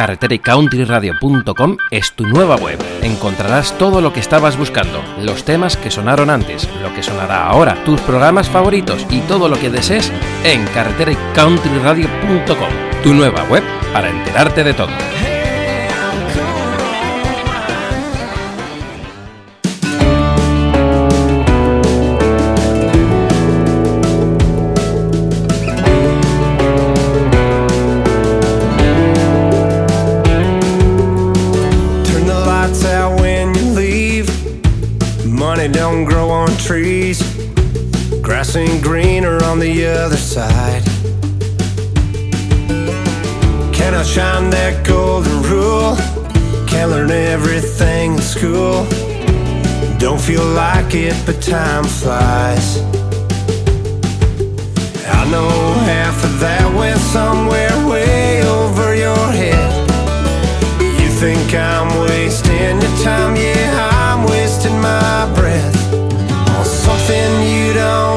Carretera 0.00 0.34
y 0.34 0.38
countryradio.com 0.38 1.76
es 1.90 2.12
tu 2.12 2.26
nueva 2.26 2.56
web. 2.56 2.78
Encontrarás 3.02 3.76
todo 3.76 4.00
lo 4.00 4.14
que 4.14 4.20
estabas 4.20 4.56
buscando, 4.56 5.04
los 5.20 5.44
temas 5.44 5.76
que 5.76 5.90
sonaron 5.90 6.30
antes, 6.30 6.66
lo 6.82 6.94
que 6.94 7.02
sonará 7.02 7.46
ahora, 7.46 7.84
tus 7.84 8.00
programas 8.00 8.48
favoritos 8.48 9.06
y 9.10 9.20
todo 9.20 9.50
lo 9.50 9.60
que 9.60 9.68
desees 9.68 10.10
en 10.42 10.64
carretera 10.68 11.12
y 11.12 11.16
countryradio.com, 11.34 13.02
tu 13.02 13.12
nueva 13.12 13.44
web 13.50 13.62
para 13.92 14.08
enterarte 14.08 14.64
de 14.64 14.72
todo. 14.72 15.29
Trees. 36.70 37.20
Grass 38.22 38.54
ain't 38.54 38.80
greener 38.80 39.42
on 39.42 39.58
the 39.58 39.88
other 39.88 40.16
side. 40.16 40.84
Can 43.74 43.92
I 43.92 44.04
shine 44.04 44.50
that 44.50 44.86
golden 44.86 45.42
rule? 45.50 45.96
Can't 46.68 46.92
learn 46.92 47.10
everything 47.10 48.12
in 48.12 48.22
school. 48.22 48.86
Don't 49.98 50.20
feel 50.20 50.44
like 50.44 50.94
it, 50.94 51.16
but 51.26 51.42
time 51.42 51.82
flies. 51.82 52.78
I 55.18 55.22
know 55.32 55.50
half 55.90 56.22
of 56.22 56.38
that 56.38 56.72
went 56.78 57.00
somewhere 57.00 57.74
way 57.88 58.44
over 58.46 58.94
your 58.94 59.26
head. 59.40 59.70
You 61.00 61.08
think 61.18 61.52
I'm 61.52 61.90
wasting 62.06 62.80
your 62.84 62.96
time? 63.02 63.34
Yeah, 63.34 63.90
I'm 63.90 64.22
wasting 64.30 64.80
my 64.80 65.34
something 66.80 67.42
you 67.42 67.74
don't 67.74 68.09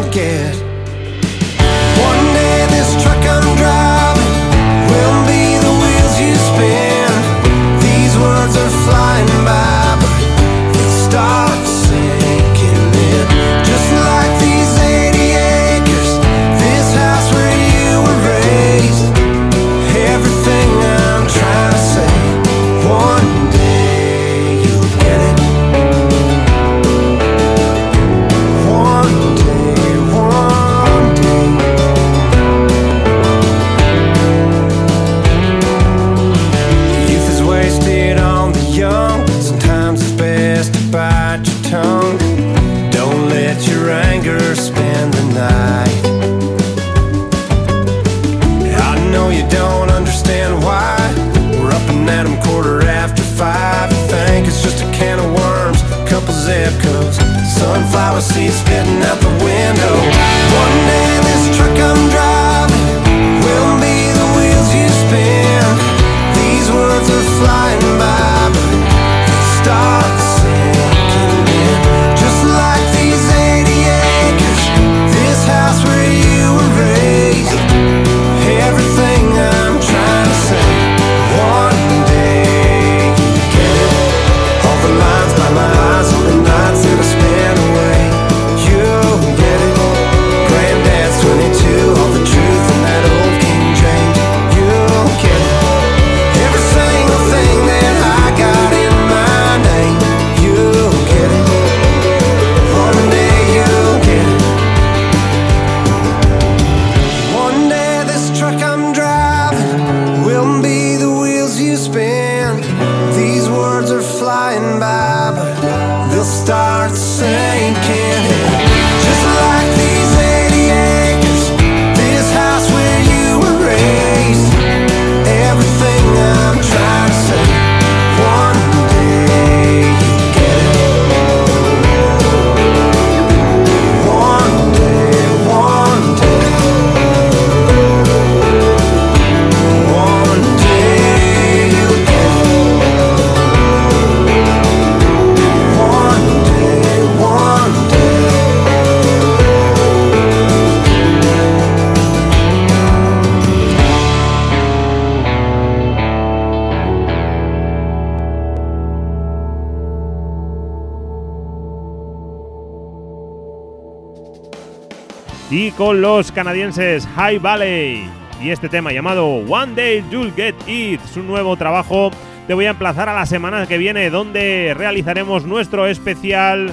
los 165.92 166.32
canadienses 166.32 167.06
High 167.16 167.40
Valley 167.40 168.06
y 168.42 168.52
este 168.52 168.70
tema 168.70 168.94
llamado 168.94 169.26
One 169.26 169.74
Day 169.76 170.04
You'll 170.10 170.34
Get 170.34 170.56
It, 170.66 171.02
su 171.02 171.22
nuevo 171.22 171.58
trabajo. 171.58 172.10
Te 172.48 172.54
voy 172.54 172.66
a 172.66 172.70
emplazar 172.70 173.10
a 173.10 173.14
la 173.14 173.26
semana 173.26 173.68
que 173.68 173.78
viene 173.78 174.10
donde 174.10 174.74
realizaremos 174.78 175.44
nuestro 175.44 175.86
especial 175.88 176.72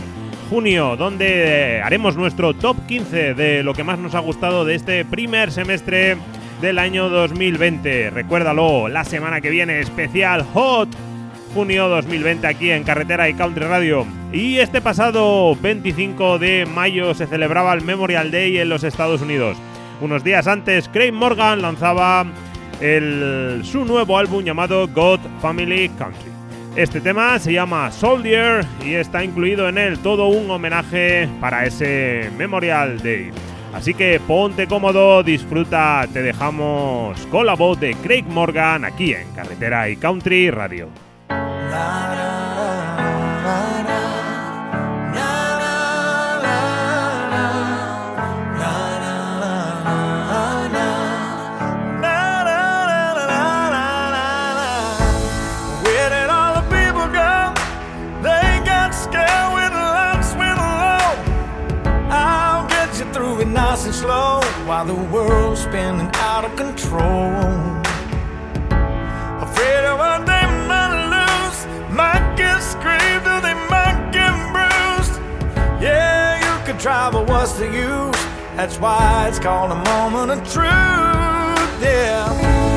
junio, 0.49 0.97
donde 0.97 1.83
haremos 1.85 2.17
nuestro 2.17 2.55
top 2.55 2.77
15 2.87 3.35
de 3.35 3.65
lo 3.65 3.75
que 3.75 3.83
más 3.83 3.99
nos 3.99 4.15
ha 4.15 4.21
gustado 4.21 4.65
de 4.65 4.77
este 4.77 5.05
primer 5.05 5.51
semestre 5.51 6.17
del 6.61 6.79
año 6.79 7.09
2020. 7.09 8.11
Recuérdalo, 8.11 8.87
la 8.87 9.05
semana 9.05 9.41
que 9.41 9.51
viene 9.51 9.81
especial 9.81 10.47
Hot 10.55 10.89
junio 11.53 11.89
2020 11.89 12.47
aquí 12.47 12.71
en 12.71 12.85
Carretera 12.85 13.29
y 13.29 13.35
Country 13.35 13.65
Radio. 13.65 14.20
Y 14.33 14.59
este 14.59 14.81
pasado 14.81 15.57
25 15.57 16.39
de 16.39 16.65
mayo 16.65 17.15
se 17.15 17.27
celebraba 17.27 17.75
el 17.75 17.83
Memorial 17.83 18.31
Day 18.31 18.59
en 18.59 18.69
los 18.69 18.85
Estados 18.85 19.23
Unidos. 19.23 19.57
Unos 20.01 20.23
días 20.23 20.47
antes, 20.47 20.89
Craig 20.89 21.11
Morgan 21.11 21.63
lanzaba 21.63 22.25
su 22.79 23.85
nuevo 23.85 24.17
álbum 24.17 24.45
llamado 24.45 24.87
God 24.87 25.19
Family 25.43 25.89
Country. 25.99 26.31
Este 26.77 27.01
tema 27.01 27.41
se 27.41 27.53
llama 27.53 27.91
Soldier 27.91 28.65
y 28.87 28.95
está 28.95 29.25
incluido 29.25 29.69
en 29.69 29.79
él 29.79 29.99
todo 29.99 30.29
un 30.29 30.49
homenaje 30.49 31.29
para 31.41 31.67
ese 31.67 32.31
Memorial 32.39 33.03
Day. 33.03 33.33
Así 33.75 33.95
que 33.95 34.21
ponte 34.21 34.69
cómodo, 34.69 35.25
disfruta, 35.25 36.07
te 36.13 36.23
dejamos 36.23 37.21
con 37.27 37.47
la 37.47 37.55
voz 37.55 37.81
de 37.81 37.95
Craig 37.95 38.25
Morgan 38.29 38.85
aquí 38.85 39.13
en 39.13 39.29
Carretera 39.33 39.89
y 39.89 39.97
Country 39.97 40.51
Radio. 40.51 41.10
While 64.81 64.97
the 64.97 65.13
world's 65.13 65.61
spinning 65.61 66.11
out 66.15 66.43
of 66.43 66.57
control. 66.57 67.35
Afraid 69.47 69.85
of 69.85 69.99
what 69.99 70.25
they 70.25 70.47
might 70.71 70.95
lose, 71.15 71.59
might 71.93 72.35
get 72.35 72.59
screamed 72.61 73.27
or 73.27 73.41
they 73.43 73.53
might 73.69 74.09
get 74.11 74.33
bruised. 74.55 75.21
Yeah, 75.83 76.41
you 76.41 76.65
could 76.65 76.81
try, 76.81 77.11
but 77.11 77.29
what's 77.29 77.53
the 77.59 77.67
use? 77.67 78.25
That's 78.57 78.79
why 78.79 79.27
it's 79.29 79.39
called 79.39 79.71
a 79.71 79.83
moment 79.93 80.31
of 80.31 80.39
truth. 80.51 81.73
Yeah, 81.83 82.25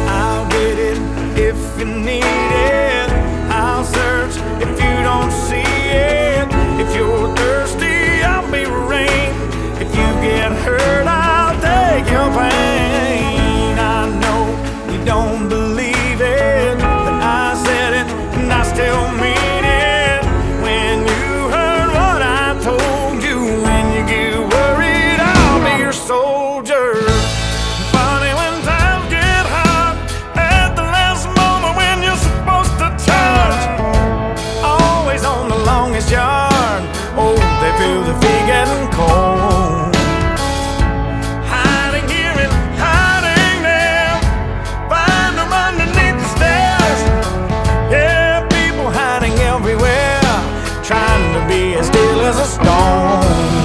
I'll 0.09 0.49
get 0.49 0.77
it 0.77 0.97
if 1.37 1.79
you 1.79 1.85
need 1.85 2.25
it. 2.25 3.09
I'll 3.49 3.85
search 3.85 4.35
if 4.61 4.71
you 4.71 4.93
don't 5.09 5.31
see 5.31 5.71
it. 5.87 6.47
If 6.83 6.93
you're 6.97 7.33
thirsty, 7.37 8.23
I'll 8.23 8.51
be 8.51 8.65
rain. 8.65 9.31
If 9.79 9.89
you 9.95 10.07
get 10.27 10.51
hurt, 10.65 11.07
I'll 11.07 11.22
take 12.31 12.62
as 52.33 52.39
a 52.39 52.45
stone. 52.45 53.62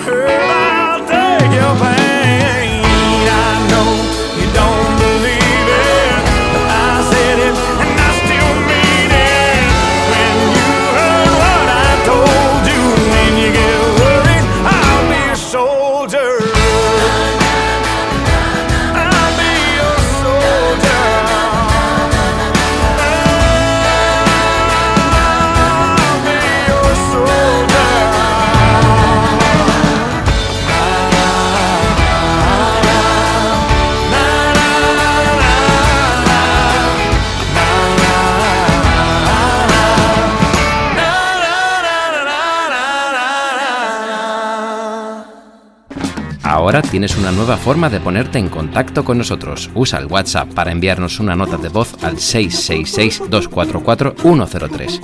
heard 0.00 0.30
I 0.30 0.69
Ahora 46.60 46.82
tienes 46.82 47.16
una 47.16 47.32
nueva 47.32 47.56
forma 47.56 47.88
de 47.88 48.00
ponerte 48.00 48.38
en 48.38 48.50
contacto 48.50 49.02
con 49.02 49.16
nosotros. 49.16 49.70
Usa 49.74 49.98
el 49.98 50.04
WhatsApp 50.04 50.52
para 50.52 50.70
enviarnos 50.70 51.18
una 51.18 51.34
nota 51.34 51.56
de 51.56 51.70
voz 51.70 51.94
al 52.02 52.16
666-244-103. 52.16 55.00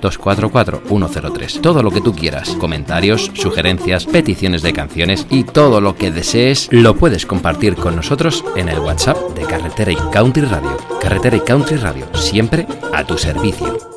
666-244-103. 0.00 1.60
Todo 1.60 1.82
lo 1.82 1.90
que 1.90 2.00
tú 2.00 2.14
quieras. 2.14 2.56
Comentarios, 2.58 3.30
sugerencias, 3.34 4.06
peticiones 4.06 4.62
de 4.62 4.72
canciones 4.72 5.26
y 5.28 5.44
todo 5.44 5.82
lo 5.82 5.94
que 5.94 6.10
desees 6.10 6.70
lo 6.72 6.96
puedes 6.96 7.26
compartir 7.26 7.74
con 7.74 7.94
nosotros 7.94 8.42
en 8.56 8.70
el 8.70 8.78
WhatsApp 8.78 9.18
de 9.34 9.44
Carretera 9.44 9.92
y 9.92 9.98
Country 10.10 10.46
Radio. 10.46 10.74
Carretera 11.02 11.36
y 11.36 11.40
Country 11.40 11.76
Radio, 11.76 12.06
siempre 12.14 12.66
a 12.94 13.04
tu 13.04 13.18
servicio. 13.18 13.95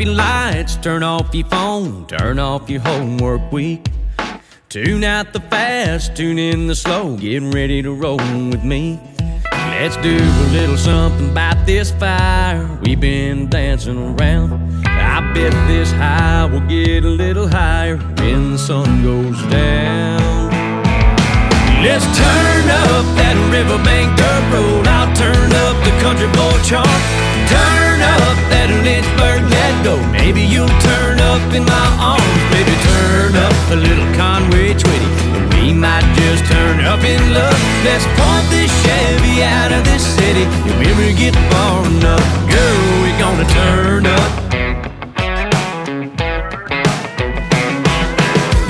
Your 0.00 0.14
lights, 0.14 0.76
turn 0.76 1.02
off 1.02 1.34
your 1.34 1.46
phone, 1.46 2.06
turn 2.06 2.38
off 2.38 2.70
your 2.70 2.80
homework 2.80 3.52
week. 3.52 3.86
Tune 4.68 5.04
out 5.04 5.32
the 5.32 5.40
fast, 5.40 6.16
tune 6.16 6.38
in 6.38 6.66
the 6.66 6.74
slow, 6.74 7.16
get 7.16 7.42
ready 7.42 7.82
to 7.82 7.92
roll 7.92 8.16
with 8.16 8.64
me. 8.64 8.98
Let's 9.52 9.96
do 9.98 10.16
a 10.16 10.46
little 10.52 10.76
something 10.76 11.30
about 11.30 11.66
this 11.66 11.90
fire 11.90 12.78
we've 12.82 13.00
been 13.00 13.48
dancing 13.48 13.98
around. 14.14 14.52
I 14.86 15.20
bet 15.34 15.52
this 15.68 15.92
high 15.92 16.46
will 16.46 16.66
get 16.68 17.04
a 17.04 17.08
little 17.08 17.48
higher 17.48 17.96
when 17.96 18.52
the 18.52 18.58
sun 18.58 19.02
goes 19.02 19.42
down. 19.50 20.50
Let's 21.82 22.04
turn 22.04 22.68
up 22.68 23.06
that 23.16 23.36
riverbank 23.50 24.16
dirt 24.16 24.52
road. 24.52 24.86
I'll 24.86 25.14
turn 25.16 25.50
up 25.64 25.76
the 25.84 25.92
country 26.00 26.28
boy 26.28 26.62
chart. 26.62 26.86
Turn 27.48 27.89
that 28.50 28.68
Lynchburg 28.84 29.50
go. 29.84 29.96
Maybe 30.12 30.42
you'll 30.42 30.76
turn 30.80 31.20
up 31.20 31.42
in 31.54 31.64
my 31.64 31.86
arms. 31.98 32.42
Maybe 32.52 32.74
turn 32.92 33.32
up 33.36 33.54
a 33.70 33.76
little 33.76 34.08
Conway 34.14 34.74
Twitty. 34.74 35.10
We 35.54 35.72
might 35.72 36.06
just 36.14 36.44
turn 36.50 36.80
up 36.84 37.02
in 37.04 37.20
love. 37.32 37.58
Let's 37.84 38.04
pump 38.18 38.44
this 38.50 38.70
Chevy 38.84 39.42
out 39.42 39.72
of 39.72 39.84
this 39.84 40.04
city. 40.04 40.44
If 40.68 40.74
we 40.78 40.86
ever 40.92 41.10
get 41.16 41.34
far 41.50 41.86
enough, 41.86 42.26
girl, 42.50 42.78
we're 43.02 43.18
gonna 43.18 43.48
turn 43.60 44.06
up. 44.06 44.30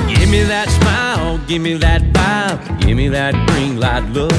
Give 0.09 0.29
me 0.31 0.43
that 0.45 0.69
smile, 0.79 1.38
give 1.49 1.62
me 1.62 1.75
that 1.75 2.03
vibe, 2.12 2.81
give 2.81 2.97
me 2.97 3.09
that 3.09 3.35
green 3.49 3.81
light 3.81 4.05
look. 4.11 4.33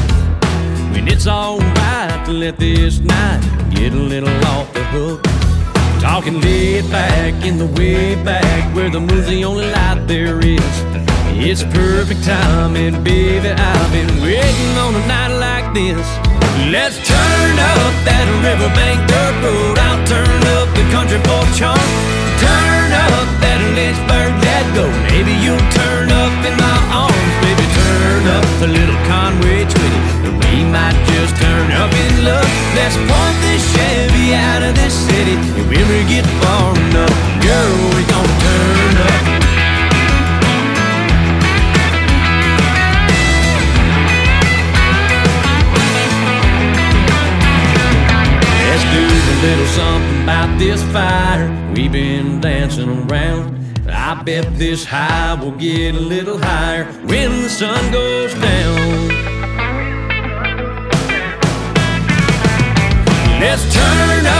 When 1.01 1.11
it's 1.11 1.25
alright 1.25 2.25
to 2.27 2.31
let 2.31 2.57
this 2.57 2.99
night 2.99 3.41
get 3.71 3.91
a 3.91 3.95
little 3.95 4.29
off 4.53 4.71
the 4.71 4.83
hook. 4.93 5.23
Talking 5.99 6.39
laid 6.41 6.91
back 6.91 7.43
in 7.43 7.57
the 7.57 7.65
way 7.65 8.13
back 8.23 8.75
where 8.75 8.91
the 8.91 8.99
moon's 8.99 9.25
the 9.25 9.43
only 9.43 9.65
light 9.71 10.05
there 10.05 10.39
is. 10.45 10.75
It's 11.41 11.63
perfect 11.63 12.23
timing, 12.23 13.03
baby. 13.03 13.49
I've 13.49 13.91
been 13.91 14.13
waiting 14.21 14.77
on 14.77 14.93
a 14.93 15.07
night 15.07 15.33
like 15.41 15.73
this. 15.73 16.05
Let's 16.69 16.97
turn 17.01 17.53
up 17.57 17.93
that 18.05 18.25
riverbank 18.45 19.01
dirt 19.09 19.35
road. 19.41 19.79
I'll 19.81 20.05
turn 20.05 20.41
up 20.53 20.69
the 20.77 20.85
country 20.93 21.17
boy 21.25 21.49
chart. 21.57 21.81
Turn 22.37 22.89
up 23.09 23.25
that 23.41 23.57
Lynchburg 23.73 24.37
let 24.45 24.65
go. 24.77 24.85
Maybe 25.09 25.33
you'll 25.41 25.65
turn 25.73 26.13
up 26.13 26.45
in 26.45 26.53
my 26.61 26.77
arms. 26.93 27.33
Baby, 27.41 27.65
turn 27.73 28.23
up 28.37 28.45
a 28.61 28.69
little 28.69 29.01
Conway. 29.09 29.65
And 29.65 29.80
might 30.71 30.95
just 31.11 31.35
turn 31.35 31.71
up 31.71 31.91
in 31.91 32.23
love. 32.23 32.47
Let's 32.75 32.95
pump 32.95 33.35
this 33.43 33.63
Chevy 33.75 34.33
out 34.33 34.63
of 34.63 34.73
this 34.73 34.93
city. 34.93 35.35
If 35.59 35.67
we 35.69 35.75
ever 35.77 36.01
get 36.07 36.25
far 36.41 36.71
enough, 36.79 37.15
girl, 37.43 37.75
we 37.95 38.03
gonna 38.07 38.35
turn 38.47 38.95
up. 39.09 39.23
Let's 48.63 48.85
do 48.95 49.03
a 49.03 49.37
little 49.45 49.67
something 49.67 50.23
about 50.23 50.57
this 50.57 50.81
fire 50.93 51.49
we've 51.75 51.91
been 51.91 52.39
dancing 52.39 52.89
around. 52.89 53.59
I 53.89 54.23
bet 54.23 54.45
this 54.57 54.85
high 54.85 55.33
will 55.33 55.51
get 55.51 55.95
a 55.95 55.99
little 55.99 56.37
higher 56.37 56.85
when 57.03 57.41
the 57.43 57.49
sun 57.49 57.91
goes 57.91 58.33
down. 58.35 59.40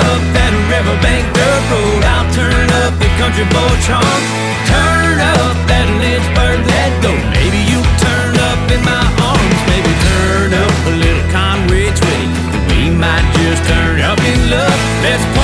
Up 0.10 0.22
that 0.34 0.54
riverbank 0.72 1.26
dirt 1.36 1.64
road. 1.72 2.04
I'll 2.04 2.30
turn 2.34 2.68
up 2.84 2.94
the 2.98 3.10
country 3.20 3.46
boy 3.54 3.74
chant. 3.86 4.24
Turn 4.70 5.18
up 5.20 5.56
that 5.70 5.88
Lynchburg 6.02 6.60
let 6.66 6.92
go. 7.06 7.12
Maybe 7.38 7.60
you 7.70 7.80
turn 8.02 8.34
up 8.50 8.62
in 8.72 8.82
my 8.82 9.06
arms. 9.22 9.60
Maybe 9.70 9.92
turn 10.10 10.50
up 10.56 10.76
a 10.90 10.94
little 10.98 11.26
Conway 11.36 11.92
Twitty. 11.94 12.28
We 12.72 12.90
might 12.94 13.28
just 13.38 13.62
turn 13.68 14.02
up 14.02 14.20
in 14.22 14.40
love. 14.50 14.80
Let's 15.04 15.41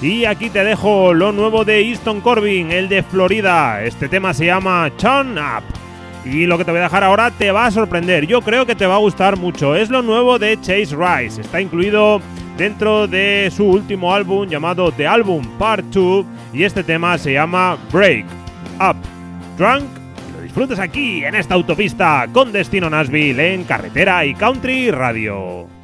Y 0.00 0.26
aquí 0.26 0.48
te 0.48 0.62
dejo 0.62 1.12
lo 1.12 1.32
nuevo 1.32 1.64
de 1.64 1.80
Easton 1.80 2.20
Corbin, 2.20 2.70
el 2.70 2.88
de 2.88 3.02
Florida. 3.02 3.82
Este 3.82 4.08
tema 4.08 4.32
se 4.32 4.46
llama 4.46 4.92
Chun 4.96 5.36
Up. 5.36 5.64
Y 6.24 6.46
lo 6.46 6.56
que 6.56 6.64
te 6.64 6.70
voy 6.70 6.78
a 6.78 6.84
dejar 6.84 7.02
ahora 7.02 7.32
te 7.32 7.50
va 7.50 7.66
a 7.66 7.70
sorprender. 7.72 8.26
Yo 8.26 8.40
creo 8.42 8.64
que 8.64 8.76
te 8.76 8.86
va 8.86 8.94
a 8.94 8.98
gustar 8.98 9.36
mucho. 9.36 9.74
Es 9.74 9.90
lo 9.90 10.02
nuevo 10.02 10.38
de 10.38 10.56
Chase 10.60 10.94
Rice. 10.96 11.40
Está 11.40 11.60
incluido 11.60 12.20
dentro 12.56 13.08
de 13.08 13.50
su 13.54 13.64
último 13.64 14.14
álbum 14.14 14.48
llamado 14.48 14.92
The 14.92 15.06
Album 15.08 15.44
Part 15.58 15.86
2. 15.86 16.26
Y 16.52 16.62
este 16.62 16.84
tema 16.84 17.18
se 17.18 17.32
llama 17.32 17.76
Break 17.92 18.26
Up 18.78 18.96
Drunk. 19.56 19.84
Lo 20.36 20.42
disfrutas 20.42 20.78
aquí 20.78 21.24
en 21.24 21.34
esta 21.34 21.54
autopista 21.54 22.28
con 22.32 22.52
destino 22.52 22.88
Nashville 22.88 23.54
en 23.54 23.64
carretera 23.64 24.24
y 24.24 24.34
country 24.34 24.92
radio. 24.92 25.77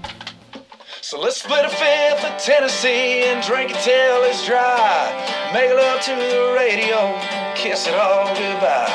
So 1.14 1.20
let's 1.20 1.36
split 1.36 1.64
a 1.64 1.68
fifth 1.68 2.24
of 2.24 2.42
Tennessee 2.42 3.22
and 3.22 3.40
drink 3.46 3.70
it 3.70 3.80
till 3.84 4.24
it's 4.24 4.44
dry. 4.44 5.14
Make 5.54 5.70
love 5.70 6.00
to 6.00 6.10
the 6.10 6.52
radio, 6.56 7.14
kiss 7.54 7.86
it 7.86 7.94
all 7.94 8.26
goodbye. 8.34 8.90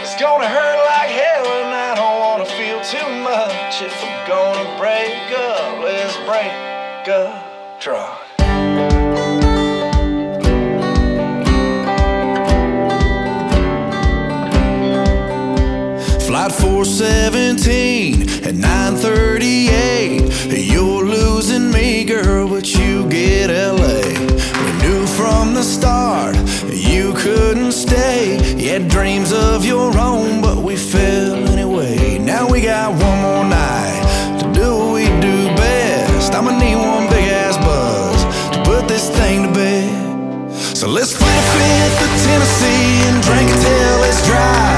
It's 0.00 0.18
gonna 0.18 0.48
hurt 0.48 0.78
like 0.86 1.10
hell 1.10 1.44
and 1.44 1.68
I 1.68 1.94
don't 1.94 2.20
wanna 2.20 2.46
feel 2.56 2.80
too 2.80 3.06
much. 3.20 3.82
If 3.82 3.92
we're 4.02 4.26
gonna 4.26 4.78
break 4.78 5.12
up, 5.36 5.84
let's 5.84 6.16
break 6.24 7.14
up 7.14 7.80
drunk. 7.82 8.27
Flight 16.48 16.60
417 16.60 18.44
at 18.44 18.54
938. 18.54 20.50
You're 20.50 21.04
losing 21.04 21.70
me, 21.70 22.04
girl, 22.04 22.48
but 22.48 22.74
you 22.74 23.06
get 23.08 23.50
LA. 23.50 24.00
We 24.64 24.72
knew 24.82 25.06
from 25.06 25.52
the 25.54 25.62
start 25.62 26.36
you 26.72 27.12
couldn't 27.14 27.72
stay. 27.72 28.38
You 28.56 28.70
had 28.70 28.88
dreams 28.88 29.32
of 29.32 29.64
your 29.64 29.96
own, 29.98 30.40
but 30.40 30.58
we 30.58 30.76
fell 30.76 31.36
anyway. 31.48 32.18
Now 32.18 32.48
we 32.48 32.60
got 32.62 32.92
one 32.92 33.20
more 33.20 33.44
night 33.44 34.38
to 34.40 34.52
do 34.52 34.76
what 34.76 34.94
we 34.94 35.04
do 35.20 35.48
best. 35.56 36.32
I'ma 36.32 36.56
need 36.58 36.76
one 36.76 37.08
big 37.10 37.28
ass 37.28 37.56
buzz 37.58 38.24
to 38.54 38.62
put 38.64 38.88
this 38.88 39.10
thing 39.10 39.48
to 39.48 39.52
bed. 39.52 40.54
So 40.76 40.88
let's 40.88 41.10
split 41.10 41.28
a 41.28 41.42
fifth 41.52 42.02
of 42.04 42.10
Tennessee 42.24 43.02
and 43.08 43.22
drink 43.22 43.50
it 43.50 43.60
till 43.60 44.04
it's 44.04 44.22
dry. 44.26 44.77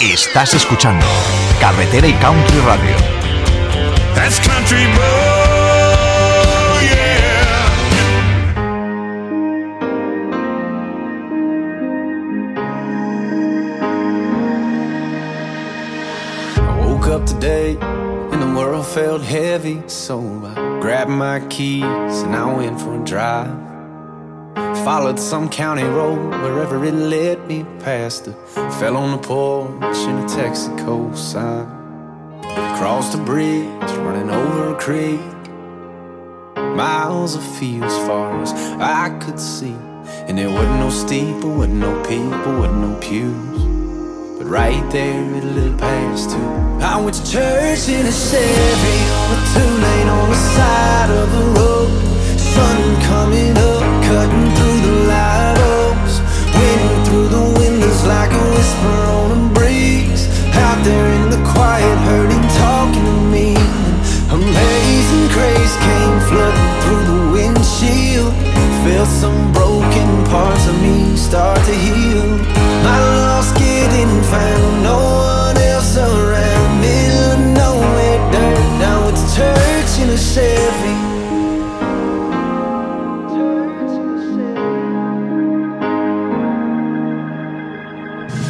Estás 0.00 0.52
escuchando 0.52 1.06
Carretera 1.58 2.06
y 2.06 2.12
Country 2.14 2.58
Radio. 2.66 2.94
That's 4.14 4.38
country 4.38 4.84
boy, 4.94 5.00
yeah. 6.82 7.70
I 16.58 16.86
woke 16.86 17.06
up 17.06 17.24
today 17.24 17.78
and 17.80 18.42
the 18.42 18.52
world 18.54 18.86
felt 18.86 19.22
heavy, 19.22 19.82
so 19.86 20.20
I 20.44 20.78
grabbed 20.82 21.10
my 21.10 21.40
keys 21.48 21.84
and 22.22 22.36
I 22.36 22.44
went 22.54 22.78
for 22.78 23.00
a 23.00 23.04
drive. 23.04 23.75
Followed 24.86 25.18
some 25.18 25.48
county 25.48 25.82
road 25.82 26.30
wherever 26.42 26.84
it 26.84 26.94
led 26.94 27.44
me 27.48 27.64
past 27.80 28.28
it. 28.28 28.36
Fell 28.78 28.96
on 28.96 29.10
the 29.10 29.18
porch 29.18 29.98
in 30.06 30.18
a 30.18 30.26
Texaco 30.26 31.12
sign. 31.16 31.66
Crossed 32.78 33.12
a 33.16 33.18
bridge, 33.18 33.90
running 34.06 34.30
over 34.30 34.76
a 34.76 34.78
creek. 34.78 35.18
Miles 36.54 37.34
of 37.34 37.42
fields 37.58 37.96
far 38.06 38.40
as 38.40 38.52
I 38.78 39.08
could 39.18 39.40
see. 39.40 39.74
And 40.28 40.38
there 40.38 40.50
wasn't 40.50 40.78
no 40.78 40.90
steeple, 40.90 41.56
wasn't 41.56 41.80
no 41.80 42.00
people, 42.04 42.60
wasn't 42.60 42.82
no 42.82 42.94
pews. 43.00 44.38
But 44.38 44.46
right 44.46 44.88
there 44.92 45.34
at 45.34 45.42
a 45.42 45.46
little 45.46 45.78
past 45.80 46.30
two, 46.30 46.36
I 46.80 47.00
went 47.02 47.16
to 47.16 47.28
church 47.28 47.88
in 47.88 48.06
a 48.06 48.12
Chevy 48.12 48.98
a 49.34 49.36
two 49.52 49.68
lane 49.82 50.08
on 50.08 50.30
the 50.30 50.36
side 50.36 51.10
of 51.10 51.32
the 51.32 51.44
road. 51.58 52.38
Sun 52.38 53.02
coming 53.02 53.56
up, 53.58 53.75
There 60.86 61.12
in 61.18 61.30
the 61.30 61.42
quiet, 61.50 61.98
him 62.30 62.46
talking 62.62 63.04
to 63.04 63.18
me. 63.34 63.56
Amazing 64.30 65.26
grace 65.34 65.74
came 65.82 66.18
flooding 66.28 66.72
through 66.82 67.04
the 67.10 67.20
windshield. 67.34 68.32
Felt 68.84 69.08
some 69.08 69.52
broken 69.52 70.08
parts 70.26 70.64
of 70.68 70.80
me 70.80 71.16
start 71.16 71.58
to 71.58 71.74
heal. 71.74 72.28
My 72.86 73.00
lost 73.18 73.56
getting 73.56 74.12
found, 74.30 74.82
no 74.84 74.98
one 75.26 75.56
else 75.56 75.96
around. 75.96 76.80
Middle 76.80 77.32
of 77.34 77.40
nowhere, 77.60 78.18
dirt. 78.30 78.66
Now 78.78 79.08
it's 79.08 79.34
church 79.34 79.92
in 80.02 80.10
a 80.10 80.16
Chevy. 80.16 80.94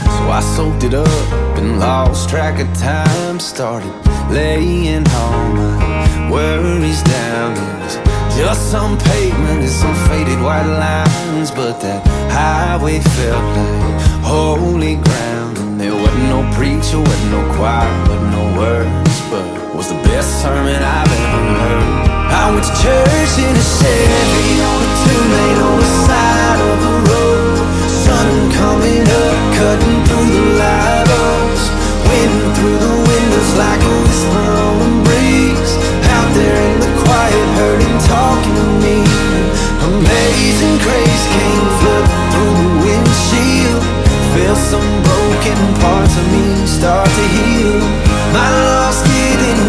So 0.04 0.22
I 0.28 0.40
soaked 0.54 0.84
it 0.84 0.92
up 0.92 1.45
and 1.58 1.78
lost 1.78 2.28
track 2.28 2.60
of 2.60 2.68
time. 2.78 3.40
Started 3.40 3.92
laying 4.30 5.06
all 5.08 5.52
my 5.52 6.30
worries 6.30 7.02
down. 7.02 7.52
It 7.52 7.84
was 7.84 7.96
just 8.36 8.70
some 8.70 8.98
pavement 8.98 9.60
and 9.60 9.68
some 9.68 9.94
faded 10.08 10.40
white 10.40 10.66
lines, 10.66 11.50
but 11.50 11.80
that 11.80 12.06
highway 12.30 13.00
felt 13.00 13.44
like 13.56 14.00
holy 14.22 14.96
ground. 14.96 15.58
And 15.58 15.80
there 15.80 15.94
wasn't 15.94 16.28
no 16.28 16.40
preacher, 16.56 16.98
wasn't 16.98 17.30
no 17.30 17.42
choir, 17.56 17.88
wasn't 18.08 18.30
no 18.32 18.44
words, 18.60 19.16
but 19.30 19.46
was 19.74 19.88
the 19.88 20.00
best 20.08 20.42
sermon 20.42 20.80
I've 20.82 21.12
ever 21.22 21.42
heard. 21.62 22.06
I 22.40 22.50
went 22.52 22.64
to 22.64 22.74
church 22.84 23.32
in 23.40 23.54
a 23.54 23.66
Chevy 23.76 24.48
on 24.70 24.78
a 24.84 24.90
two 25.02 25.22
lane 25.34 25.60
on 25.68 25.76
the 25.80 25.90
side 26.06 26.60
of 26.70 26.76
the 26.84 26.94
road. 27.08 27.56
Sun 28.04 28.28
coming 28.52 29.04
up, 29.24 29.36
cutting 29.56 29.98
through 30.06 30.28
the 30.36 30.44
light 30.60 31.25
through 32.66 32.82
the 32.82 32.96
windows 33.06 33.50
like 33.54 33.78
a 33.78 33.94
whisper 34.02 34.46
on 34.66 34.74
the 34.82 34.90
breeze. 35.06 35.72
Out 36.18 36.30
there 36.34 36.58
in 36.66 36.76
the 36.82 36.90
quiet, 37.06 37.46
heard 37.58 37.80
him 37.86 37.96
talking 38.10 38.54
to 38.58 38.66
me. 38.82 38.98
Amazing 39.86 40.74
grace 40.82 41.24
came 41.30 41.66
flooding 41.78 42.22
through 42.32 42.54
the 42.58 42.70
windshield. 42.82 43.82
Felt 44.34 44.58
some 44.58 44.90
broken 45.06 45.58
parts 45.78 46.14
of 46.18 46.26
me 46.34 46.66
start 46.66 47.06
to 47.06 47.24
heal. 47.38 47.78
My 48.34 48.50
lost 48.66 49.06
getting 49.06 49.62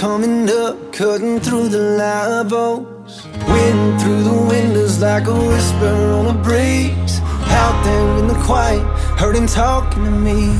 coming 0.00 0.48
up, 0.48 0.94
cutting 0.94 1.38
through 1.40 1.68
the 1.68 1.76
labos. 2.00 2.86
Wind 3.52 4.00
through 4.00 4.22
the 4.22 4.38
windows 4.48 4.98
like 4.98 5.26
a 5.26 5.34
whisper 5.34 5.94
on 6.16 6.26
a 6.34 6.42
breeze. 6.42 7.20
Out 7.60 7.76
there 7.84 8.18
in 8.20 8.26
the 8.26 8.38
quiet, 8.48 8.80
heard 9.20 9.36
him 9.36 9.46
talking 9.46 10.02
to 10.04 10.10
me. 10.10 10.56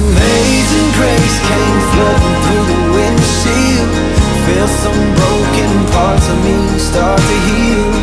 Amazing 0.00 0.88
grace 1.00 1.36
came 1.48 1.80
flooding 1.92 2.36
through 2.44 2.66
the 2.72 2.80
windshield. 2.96 3.90
Felt 4.44 4.72
some 4.84 5.02
broken 5.16 5.72
parts 5.96 6.28
of 6.28 6.38
me 6.44 6.78
start 6.78 7.18
to 7.18 7.36
heal. 7.48 7.97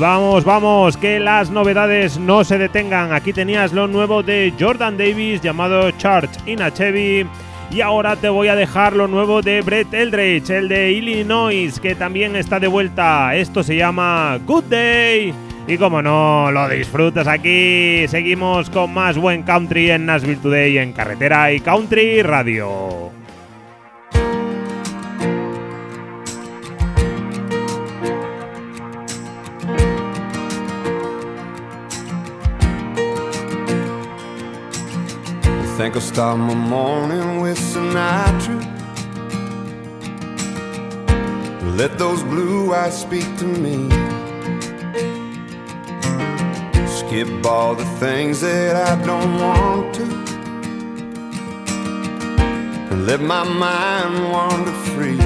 Vamos, 0.00 0.44
vamos, 0.44 0.96
que 0.96 1.20
las 1.20 1.50
novedades 1.50 2.18
no 2.18 2.42
se 2.42 2.58
detengan. 2.58 3.12
Aquí 3.12 3.32
tenías 3.32 3.72
lo 3.72 3.86
nuevo 3.86 4.22
de 4.22 4.52
Jordan 4.58 4.96
Davis 4.96 5.40
llamado 5.42 5.90
Church 5.92 6.30
in 6.46 6.62
a 6.62 6.72
Chevy. 6.72 7.26
Y 7.70 7.82
ahora 7.82 8.16
te 8.16 8.28
voy 8.28 8.48
a 8.48 8.56
dejar 8.56 8.94
lo 8.94 9.06
nuevo 9.06 9.42
de 9.42 9.60
Brett 9.60 9.92
Eldridge, 9.94 10.50
el 10.50 10.68
de 10.68 10.90
Illinois, 10.90 11.78
que 11.78 11.94
también 11.94 12.34
está 12.34 12.58
de 12.58 12.66
vuelta. 12.66 13.36
Esto 13.36 13.62
se 13.62 13.76
llama 13.76 14.40
Good 14.44 14.64
Day. 14.64 15.34
Y 15.68 15.76
como 15.76 16.02
no, 16.02 16.50
lo 16.50 16.68
disfrutas 16.68 17.28
aquí. 17.28 18.08
Seguimos 18.08 18.70
con 18.70 18.92
más 18.92 19.16
buen 19.18 19.44
country 19.44 19.90
en 19.90 20.06
Nashville 20.06 20.40
Today 20.40 20.78
en 20.78 20.92
carretera 20.92 21.52
y 21.52 21.60
country 21.60 22.22
radio. 22.22 23.19
Think 35.80 35.94
I'll 35.94 36.02
start 36.02 36.38
my 36.38 36.52
morning 36.52 37.40
with 37.40 37.58
Sinatra. 37.58 38.60
Let 41.78 41.96
those 41.96 42.22
blue 42.22 42.74
eyes 42.74 43.00
speak 43.00 43.24
to 43.38 43.46
me. 43.46 43.88
Skip 46.86 47.46
all 47.46 47.74
the 47.74 47.86
things 47.98 48.42
that 48.42 48.76
I 48.76 48.94
don't 49.06 49.32
want 49.40 49.94
to. 49.94 50.04
And 52.90 53.06
let 53.06 53.22
my 53.22 53.44
mind 53.44 54.30
wander 54.30 54.76
free. 54.92 55.22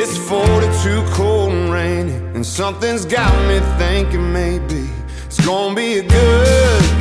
It's 0.00 0.16
42 0.16 1.04
cold 1.10 1.50
and 1.50 1.72
rainy, 1.72 2.14
and 2.36 2.46
something's 2.46 3.04
got 3.04 3.34
me 3.48 3.58
thinking 3.78 4.32
maybe 4.32 4.88
it's 5.26 5.44
gonna 5.44 5.74
be 5.74 5.98
a 5.98 6.02
good 6.04 6.91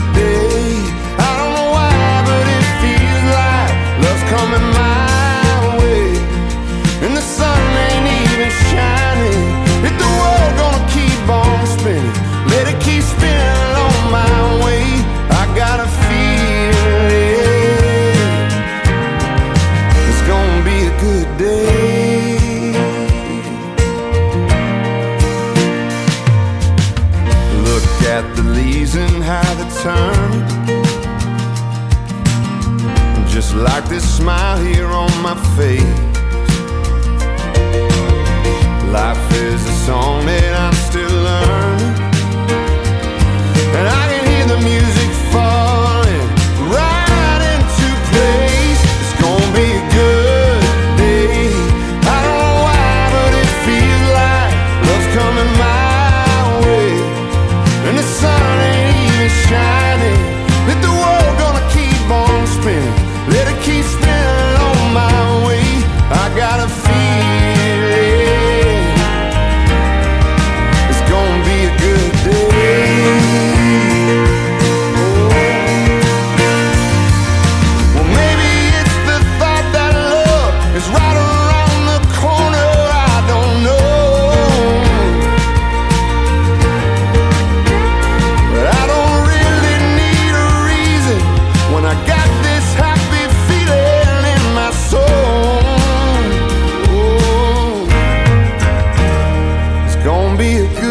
gonna 100.03 100.35
be 100.35 100.57
a 100.57 100.81
good 100.81 100.90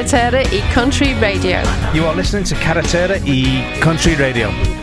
Carretera 0.00 0.40
e 0.40 0.62
Country 0.72 1.12
Radio. 1.20 1.60
You 1.92 2.06
are 2.06 2.16
listening 2.16 2.46
to 2.46 2.54
Carretera 2.54 3.16
e 3.26 3.62
Country 3.80 4.14
Radio. 4.14 4.79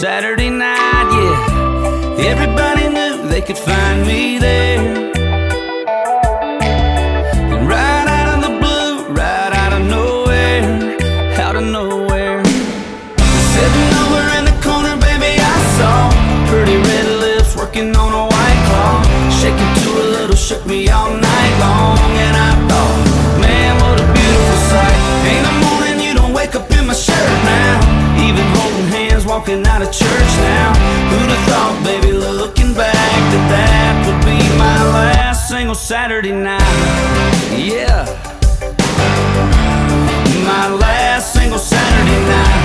Saturday 0.00 0.48
night, 0.48 1.10
yeah, 1.12 2.30
everybody 2.30 2.88
knew 2.88 3.28
they 3.28 3.42
could 3.42 3.58
find 3.58 4.06
me 4.06 4.38
there. 4.38 5.19
Walking 29.40 29.66
out 29.68 29.80
of 29.80 29.90
church 29.90 30.32
now. 30.36 30.74
Who'd 31.08 31.30
have 31.30 31.48
thought, 31.48 31.80
baby, 31.82 32.12
looking 32.12 32.74
back, 32.74 32.92
that 32.92 33.44
that 33.48 33.94
would 34.04 34.20
be 34.26 34.36
my 34.58 34.84
last 34.92 35.48
single 35.48 35.74
Saturday 35.74 36.32
night? 36.32 36.60
Yeah. 37.56 38.04
My 40.44 40.68
last 40.68 41.32
single 41.32 41.58
Saturday 41.58 42.20
night. 42.34 42.60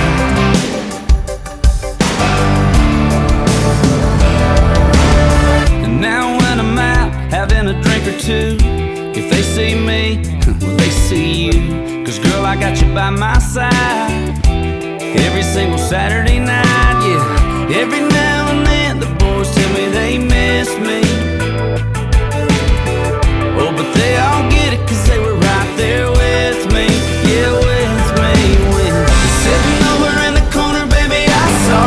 And 5.84 5.98
now 5.98 6.36
when 6.36 6.60
I'm 6.60 6.78
out 6.78 7.10
having 7.30 7.68
a 7.68 7.80
drink 7.80 8.06
or 8.06 8.18
two, 8.20 8.58
if 9.18 9.30
they 9.30 9.40
see 9.40 9.74
me, 9.74 10.22
well, 10.60 10.76
they 10.76 10.90
see 10.90 11.46
you. 11.46 12.04
Cause 12.04 12.18
girl, 12.18 12.44
I 12.44 12.54
got 12.60 12.82
you 12.82 12.92
by 12.92 13.08
my 13.08 13.38
side. 13.38 14.35
Every 15.24 15.42
single 15.42 15.78
Saturday 15.78 16.38
night, 16.38 16.98
yeah. 17.06 17.80
Every 17.80 18.00
now 18.00 18.50
and 18.52 18.66
then 18.66 19.00
the 19.00 19.06
boys 19.16 19.48
tell 19.54 19.72
me 19.72 19.88
they 19.88 20.18
miss 20.18 20.68
me. 20.78 21.00
Oh, 23.58 23.72
but 23.76 23.88
they 23.94 24.16
all 24.16 24.48
get 24.50 24.72
it 24.74 24.80
cause 24.88 25.02
they 25.08 25.18
were 25.18 25.34
right 25.34 25.72
there 25.76 26.10
with 26.10 26.60
me. 26.72 26.86
Yeah, 27.30 27.52
with 27.68 28.06
me, 28.22 28.34
me. 28.76 28.86
Sitting 29.42 29.80
over 29.92 30.12
in 30.26 30.32
the 30.34 30.46
corner, 30.52 30.86
baby, 30.86 31.24
I 31.28 31.46
saw 31.66 31.86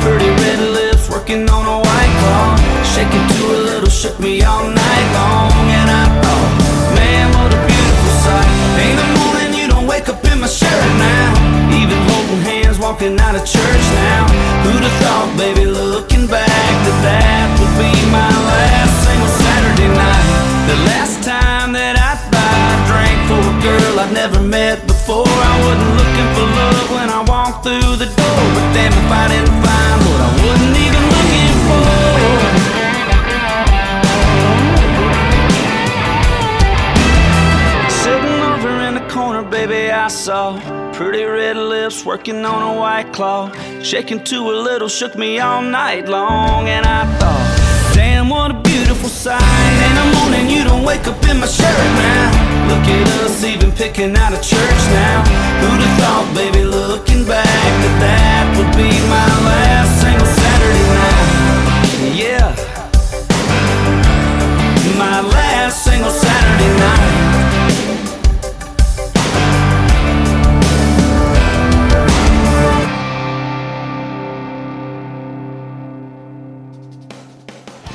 pretty 0.00 0.30
red 0.42 0.60
lips 0.72 1.08
working 1.10 1.48
on 1.48 1.64
a 1.66 1.78
white 1.86 2.14
claw. 2.20 2.56
Shaking 2.94 3.26
to 3.36 3.42
a 3.56 3.58
little, 3.70 3.90
shook 3.90 4.18
me 4.18 4.42
all 4.42 4.66
night 4.68 5.06
long. 5.14 5.39
Walking 13.00 13.18
out 13.20 13.34
of 13.34 13.44
church 13.46 13.84
now. 13.96 14.26
Who'd 14.62 14.82
have 14.82 14.92
thought, 15.00 15.32
baby, 15.38 15.64
looking 15.64 16.26
back, 16.26 16.46
that 16.84 16.98
that 17.00 17.48
would 17.56 17.72
be 17.80 17.88
my 18.12 18.28
last 18.28 18.92
single 19.08 19.32
Saturday 19.40 19.88
night. 19.88 20.28
The 20.68 20.76
last 20.84 21.24
time 21.24 21.72
that 21.72 21.96
I 21.96 22.20
buy 22.28 22.44
a 22.44 22.78
drink 22.92 23.16
for 23.24 23.40
a 23.40 23.56
girl 23.64 24.00
I've 24.00 24.12
never 24.12 24.40
met 24.42 24.86
before. 24.86 25.24
I 25.24 25.54
wasn't 25.64 25.96
looking 25.96 26.28
for 26.36 26.44
love 26.44 26.88
when 26.92 27.08
I 27.08 27.24
walked 27.24 27.64
through 27.64 27.96
the 27.96 28.04
door. 28.04 28.42
But 28.52 28.66
damn 28.76 28.92
if 28.92 29.08
I 29.08 29.32
didn't 29.32 29.56
find 29.64 29.98
what 30.04 30.20
I 30.20 30.30
wasn't 30.44 30.76
even 30.76 31.02
looking 31.16 31.56
for. 31.68 31.88
Sitting 38.04 38.40
over 38.52 38.72
in 38.84 38.92
the 39.00 39.06
corner, 39.08 39.42
baby, 39.42 39.90
I 39.90 40.08
saw 40.08 40.60
pretty 41.00 41.24
red 41.24 41.56
lips 41.56 42.04
working 42.04 42.44
on 42.44 42.60
a 42.60 42.78
white 42.78 43.10
claw. 43.10 43.50
Shaking 43.82 44.22
to 44.24 44.36
a 44.52 44.56
little, 44.68 44.86
shook 44.86 45.16
me 45.16 45.38
all 45.38 45.62
night 45.62 46.06
long. 46.06 46.68
And 46.68 46.84
I 46.84 47.06
thought, 47.16 47.94
damn, 47.94 48.28
what 48.28 48.50
a 48.50 48.60
beautiful 48.60 49.08
sight. 49.08 49.40
In 49.86 49.92
the 49.96 50.06
morning, 50.18 50.50
you 50.54 50.62
don't 50.62 50.84
wake 50.84 51.06
up 51.06 51.16
in 51.24 51.40
my 51.40 51.46
shirt 51.46 51.90
now. 52.04 52.68
Look 52.68 52.84
at 52.84 53.08
us, 53.24 53.42
even 53.42 53.72
picking 53.72 54.14
out 54.14 54.34
a 54.34 54.40
church 54.52 54.80
now. 54.92 55.24
Who'd 55.62 55.80
have 55.80 55.96
thought, 56.00 56.28
baby, 56.34 56.64
looking 56.64 57.24
back, 57.24 57.46
that 57.82 57.94
that 58.04 58.44
would 58.58 58.72
be 58.76 58.92
my 59.08 59.28
last 59.48 60.02
single 60.04 60.28
Saturday 60.40 60.86
night? 61.00 61.28
Yeah. 62.12 62.48
My 64.98 65.22
last 65.22 65.82
single 65.82 66.10
Saturday 66.10 66.78
night. 66.78 67.19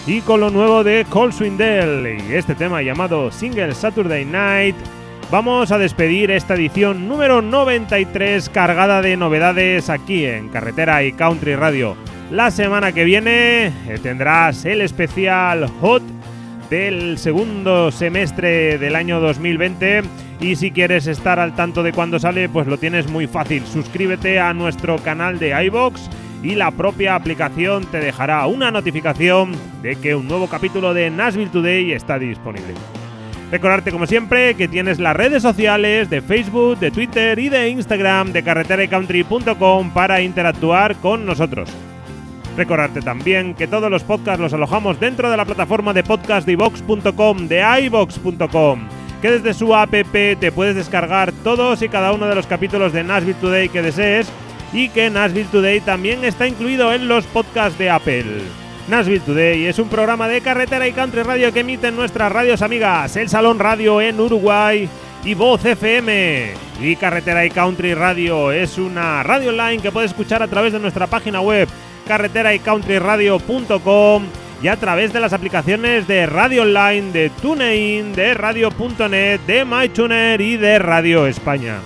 Y 0.08 0.22
con 0.22 0.40
lo 0.40 0.52
nuevo 0.52 0.84
de 0.84 1.04
Cole 1.10 1.34
Swindell 1.34 2.06
y 2.06 2.34
este 2.36 2.54
tema 2.54 2.84
llamado 2.84 3.32
Single 3.32 3.74
Saturday 3.74 4.24
Night, 4.24 4.76
vamos 5.32 5.72
a 5.72 5.80
despedir 5.80 6.30
esta 6.30 6.54
edición 6.54 7.08
número 7.08 7.42
93 7.42 8.50
cargada 8.50 9.02
de 9.02 9.18
novedades 9.18 9.90
aquí 9.90 10.26
en 10.26 10.50
Carretera 10.50 11.04
y 11.04 11.12
Country 11.12 11.56
Radio. 11.56 11.98
La 12.30 12.52
semana 12.52 12.92
que 12.92 13.04
viene 13.04 13.66
eh, 13.66 14.00
tendrás 14.02 14.66
el 14.66 14.82
especial 14.82 15.68
Hot 15.82 16.04
del 16.70 17.18
segundo 17.18 17.90
semestre 17.92 18.78
del 18.78 18.96
año 18.96 19.20
2020 19.20 20.04
y 20.40 20.56
si 20.56 20.70
quieres 20.70 21.08
estar 21.08 21.40
al 21.40 21.56
tanto 21.56 21.82
de 21.82 21.94
cuándo 21.94 22.20
sale 22.20 22.48
pues 22.50 22.68
lo 22.68 22.78
tienes 22.78 23.10
muy 23.10 23.28
fácil 23.28 23.64
suscríbete 23.66 24.40
a 24.40 24.54
nuestro 24.54 24.98
canal 24.98 25.38
de 25.38 25.64
iBox 25.66 26.10
y 26.46 26.54
la 26.54 26.70
propia 26.70 27.16
aplicación 27.16 27.86
te 27.86 28.00
dejará 28.00 28.46
una 28.46 28.70
notificación 28.70 29.54
de 29.82 29.96
que 29.96 30.14
un 30.14 30.28
nuevo 30.28 30.48
capítulo 30.48 30.94
de 30.94 31.10
Nashville 31.10 31.50
Today 31.50 31.92
está 31.92 32.20
disponible. 32.20 32.76
Recordarte 33.52 33.92
como 33.92 34.06
siempre 34.06 34.54
que 34.54 34.68
tienes 34.68 35.00
las 35.00 35.16
redes 35.16 35.42
sociales 35.42 36.08
de 36.12 36.22
Facebook, 36.22 36.78
de 36.78 36.92
Twitter 36.92 37.40
y 37.40 37.50
de 37.50 37.70
Instagram 37.70 38.32
de 38.32 38.44
carreteracountry.com 38.44 39.90
para 39.92 40.22
interactuar 40.22 40.96
con 40.98 41.26
nosotros. 41.26 41.68
Recordarte 42.56 43.02
también 43.02 43.56
que 43.56 43.68
todos 43.68 43.90
los 43.90 44.04
podcasts 44.04 44.40
los 44.40 44.54
alojamos 44.54 45.00
dentro 45.00 45.32
de 45.32 45.38
la 45.38 45.46
plataforma 45.46 45.94
de 45.94 46.04
podcast 46.04 46.46
de 46.46 46.54
iVox.com, 46.54 47.48
de 47.48 47.64
iVox.com, 47.86 48.88
que 49.20 49.32
desde 49.32 49.54
su 49.56 49.74
app 49.74 49.92
te 50.12 50.52
puedes 50.52 50.76
descargar 50.76 51.32
todos 51.44 51.82
y 51.82 51.90
cada 51.90 52.12
uno 52.12 52.28
de 52.28 52.36
los 52.36 52.46
capítulos 52.46 52.94
de 52.94 53.04
Nashville 53.04 53.34
Today 53.42 53.70
que 53.70 53.82
desees 53.82 54.32
y 54.76 54.90
que 54.90 55.10
Nashville 55.10 55.48
Today 55.50 55.80
también 55.80 56.26
está 56.26 56.48
incluido 56.48 56.94
en 56.94 57.08
los 57.08 57.26
podcasts 57.26 57.80
de 57.80 57.90
Apple. 57.90 58.26
Nashville 58.90 59.22
Today 59.22 59.66
es 59.66 59.80
un 59.80 59.88
programa 59.88 60.28
de 60.28 60.42
carretera 60.42 60.86
y 60.88 60.92
country 60.92 61.24
radio 61.24 61.52
que 61.54 61.62
emiten 61.62 61.96
nuestras 61.96 62.32
radios 62.32 62.62
amigas, 62.62 63.16
El 63.16 63.30
Salón 63.30 63.58
Radio 63.58 64.02
en 64.02 64.20
Uruguay 64.20 64.90
y 65.24 65.34
Voz 65.34 65.64
FM. 65.64 66.54
Y 66.82 66.96
Carretera 66.98 67.46
y 67.46 67.50
Country 67.50 67.94
Radio 67.94 68.52
es 68.52 68.78
una 68.78 69.24
radio 69.24 69.52
online 69.52 69.82
que 69.82 69.94
puedes 69.94 70.12
escuchar 70.12 70.44
a 70.44 70.48
través 70.48 70.74
de 70.74 70.80
nuestra 70.80 71.08
página 71.08 71.40
web 71.40 71.70
carretera 72.06 72.54
y 72.54 72.60
countryradio.com 72.60 74.24
y 74.62 74.68
a 74.68 74.76
través 74.76 75.14
de 75.14 75.22
las 75.22 75.32
aplicaciones 75.32 76.06
de 76.06 76.26
Radio 76.26 76.64
Online, 76.64 77.12
de 77.14 77.30
TuneIn, 77.42 78.14
de 78.14 78.34
Radio.net, 78.34 79.40
de 79.48 79.64
MyTuner 79.64 80.42
y 80.42 80.58
de 80.58 80.80
Radio 80.80 81.28
España. 81.28 81.80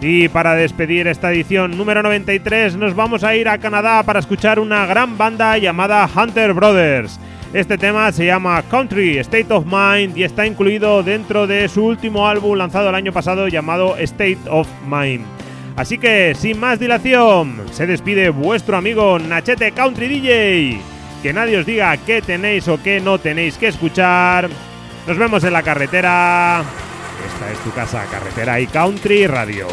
Y 0.00 0.28
para 0.28 0.54
despedir 0.54 1.06
esta 1.06 1.32
edición 1.32 1.76
número 1.76 2.02
93 2.02 2.76
nos 2.76 2.94
vamos 2.94 3.24
a 3.24 3.34
ir 3.34 3.48
a 3.48 3.58
Canadá 3.58 4.02
para 4.02 4.20
escuchar 4.20 4.60
una 4.60 4.84
gran 4.86 5.16
banda 5.16 5.56
llamada 5.56 6.08
Hunter 6.14 6.52
Brothers. 6.52 7.18
Este 7.54 7.78
tema 7.78 8.12
se 8.12 8.26
llama 8.26 8.62
Country 8.70 9.16
State 9.18 9.52
of 9.52 9.64
Mind 9.64 10.16
y 10.16 10.24
está 10.24 10.46
incluido 10.46 11.02
dentro 11.02 11.46
de 11.46 11.68
su 11.68 11.84
último 11.84 12.28
álbum 12.28 12.58
lanzado 12.58 12.90
el 12.90 12.94
año 12.94 13.12
pasado 13.12 13.48
llamado 13.48 13.96
State 13.96 14.40
of 14.50 14.68
Mind. 14.86 15.24
Así 15.76 15.98
que, 15.98 16.34
sin 16.34 16.58
más 16.58 16.78
dilación, 16.78 17.62
se 17.70 17.86
despide 17.86 18.30
vuestro 18.30 18.76
amigo 18.76 19.18
Nachete 19.18 19.72
Country 19.72 20.08
DJ. 20.08 20.80
Que 21.22 21.32
nadie 21.32 21.58
os 21.58 21.66
diga 21.66 21.96
qué 21.98 22.20
tenéis 22.20 22.68
o 22.68 22.82
qué 22.82 23.00
no 23.00 23.18
tenéis 23.18 23.56
que 23.58 23.68
escuchar. 23.68 24.48
Nos 25.06 25.18
vemos 25.18 25.44
en 25.44 25.52
la 25.52 25.62
carretera. 25.62 26.62
Esta 27.26 27.50
es 27.50 27.58
tu 27.58 27.72
casa, 27.72 28.04
carretera 28.10 28.60
y 28.60 28.66
country 28.68 29.26
radio. 29.26 29.66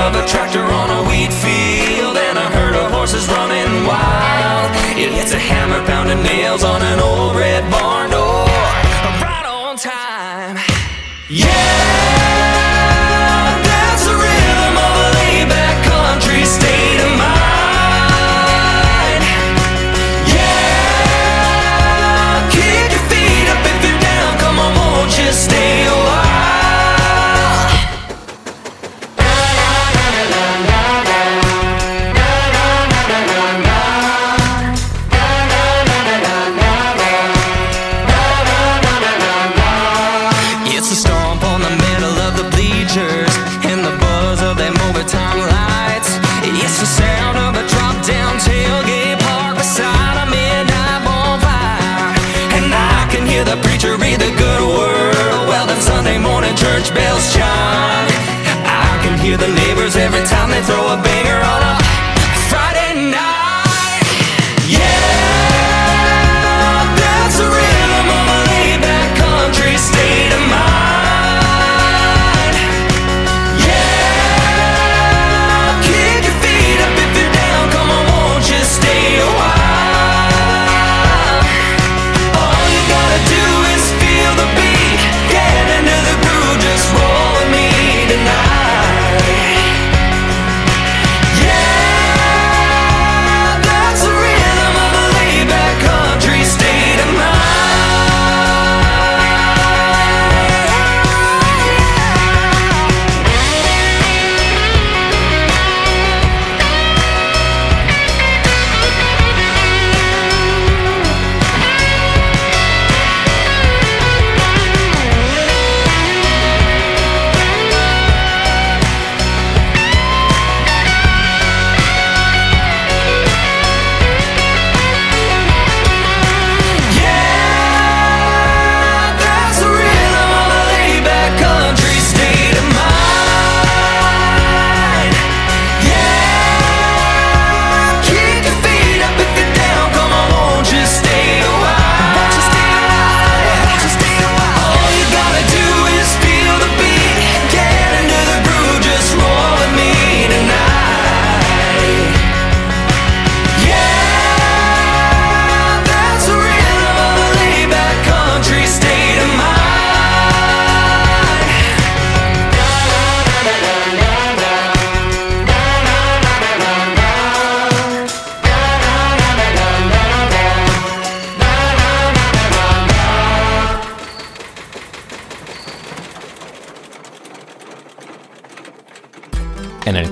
on 0.00 0.12
the 0.12 0.24
tractor 0.24 0.69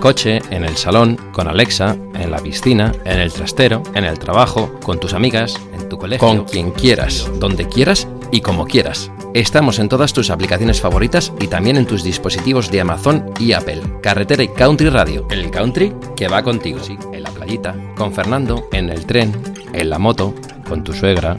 coche, 0.09 0.40
en 0.48 0.64
el 0.64 0.78
salón, 0.78 1.18
con 1.32 1.48
Alexa, 1.48 1.94
en 2.14 2.30
la 2.30 2.38
piscina, 2.38 2.92
en 3.04 3.20
el 3.20 3.30
trastero, 3.30 3.82
en 3.94 4.04
el 4.04 4.18
trabajo, 4.18 4.80
con 4.82 4.98
tus 4.98 5.12
amigas, 5.12 5.61
en 5.74 5.86
tu 5.90 5.98
colegio. 5.98 6.26
Con 6.26 6.46
quien 6.46 6.70
quieras, 6.70 7.30
donde 7.38 7.68
quieras 7.68 8.09
y 8.32 8.40
como 8.40 8.64
quieras. 8.64 9.11
Estamos 9.34 9.78
en 9.78 9.90
todas 9.90 10.14
tus 10.14 10.30
aplicaciones 10.30 10.80
favoritas 10.80 11.30
y 11.40 11.48
también 11.48 11.76
en 11.76 11.86
tus 11.86 12.02
dispositivos 12.04 12.70
de 12.70 12.80
Amazon 12.80 13.22
y 13.38 13.52
Apple. 13.52 13.82
Carretera 14.02 14.42
y 14.42 14.48
Country 14.48 14.88
Radio. 14.88 15.26
El 15.30 15.50
country 15.50 15.94
que 16.16 16.26
va 16.26 16.42
contigo. 16.42 16.78
Sí, 16.82 16.96
en 17.12 17.22
la 17.22 17.30
playita, 17.30 17.74
con 17.94 18.11
Fernando, 18.14 18.66
en 18.72 18.88
el 18.88 19.04
tren, 19.04 19.34
en 19.74 19.90
la 19.90 19.98
moto, 19.98 20.34
con 20.66 20.84
tu 20.84 20.94
suegra, 20.94 21.36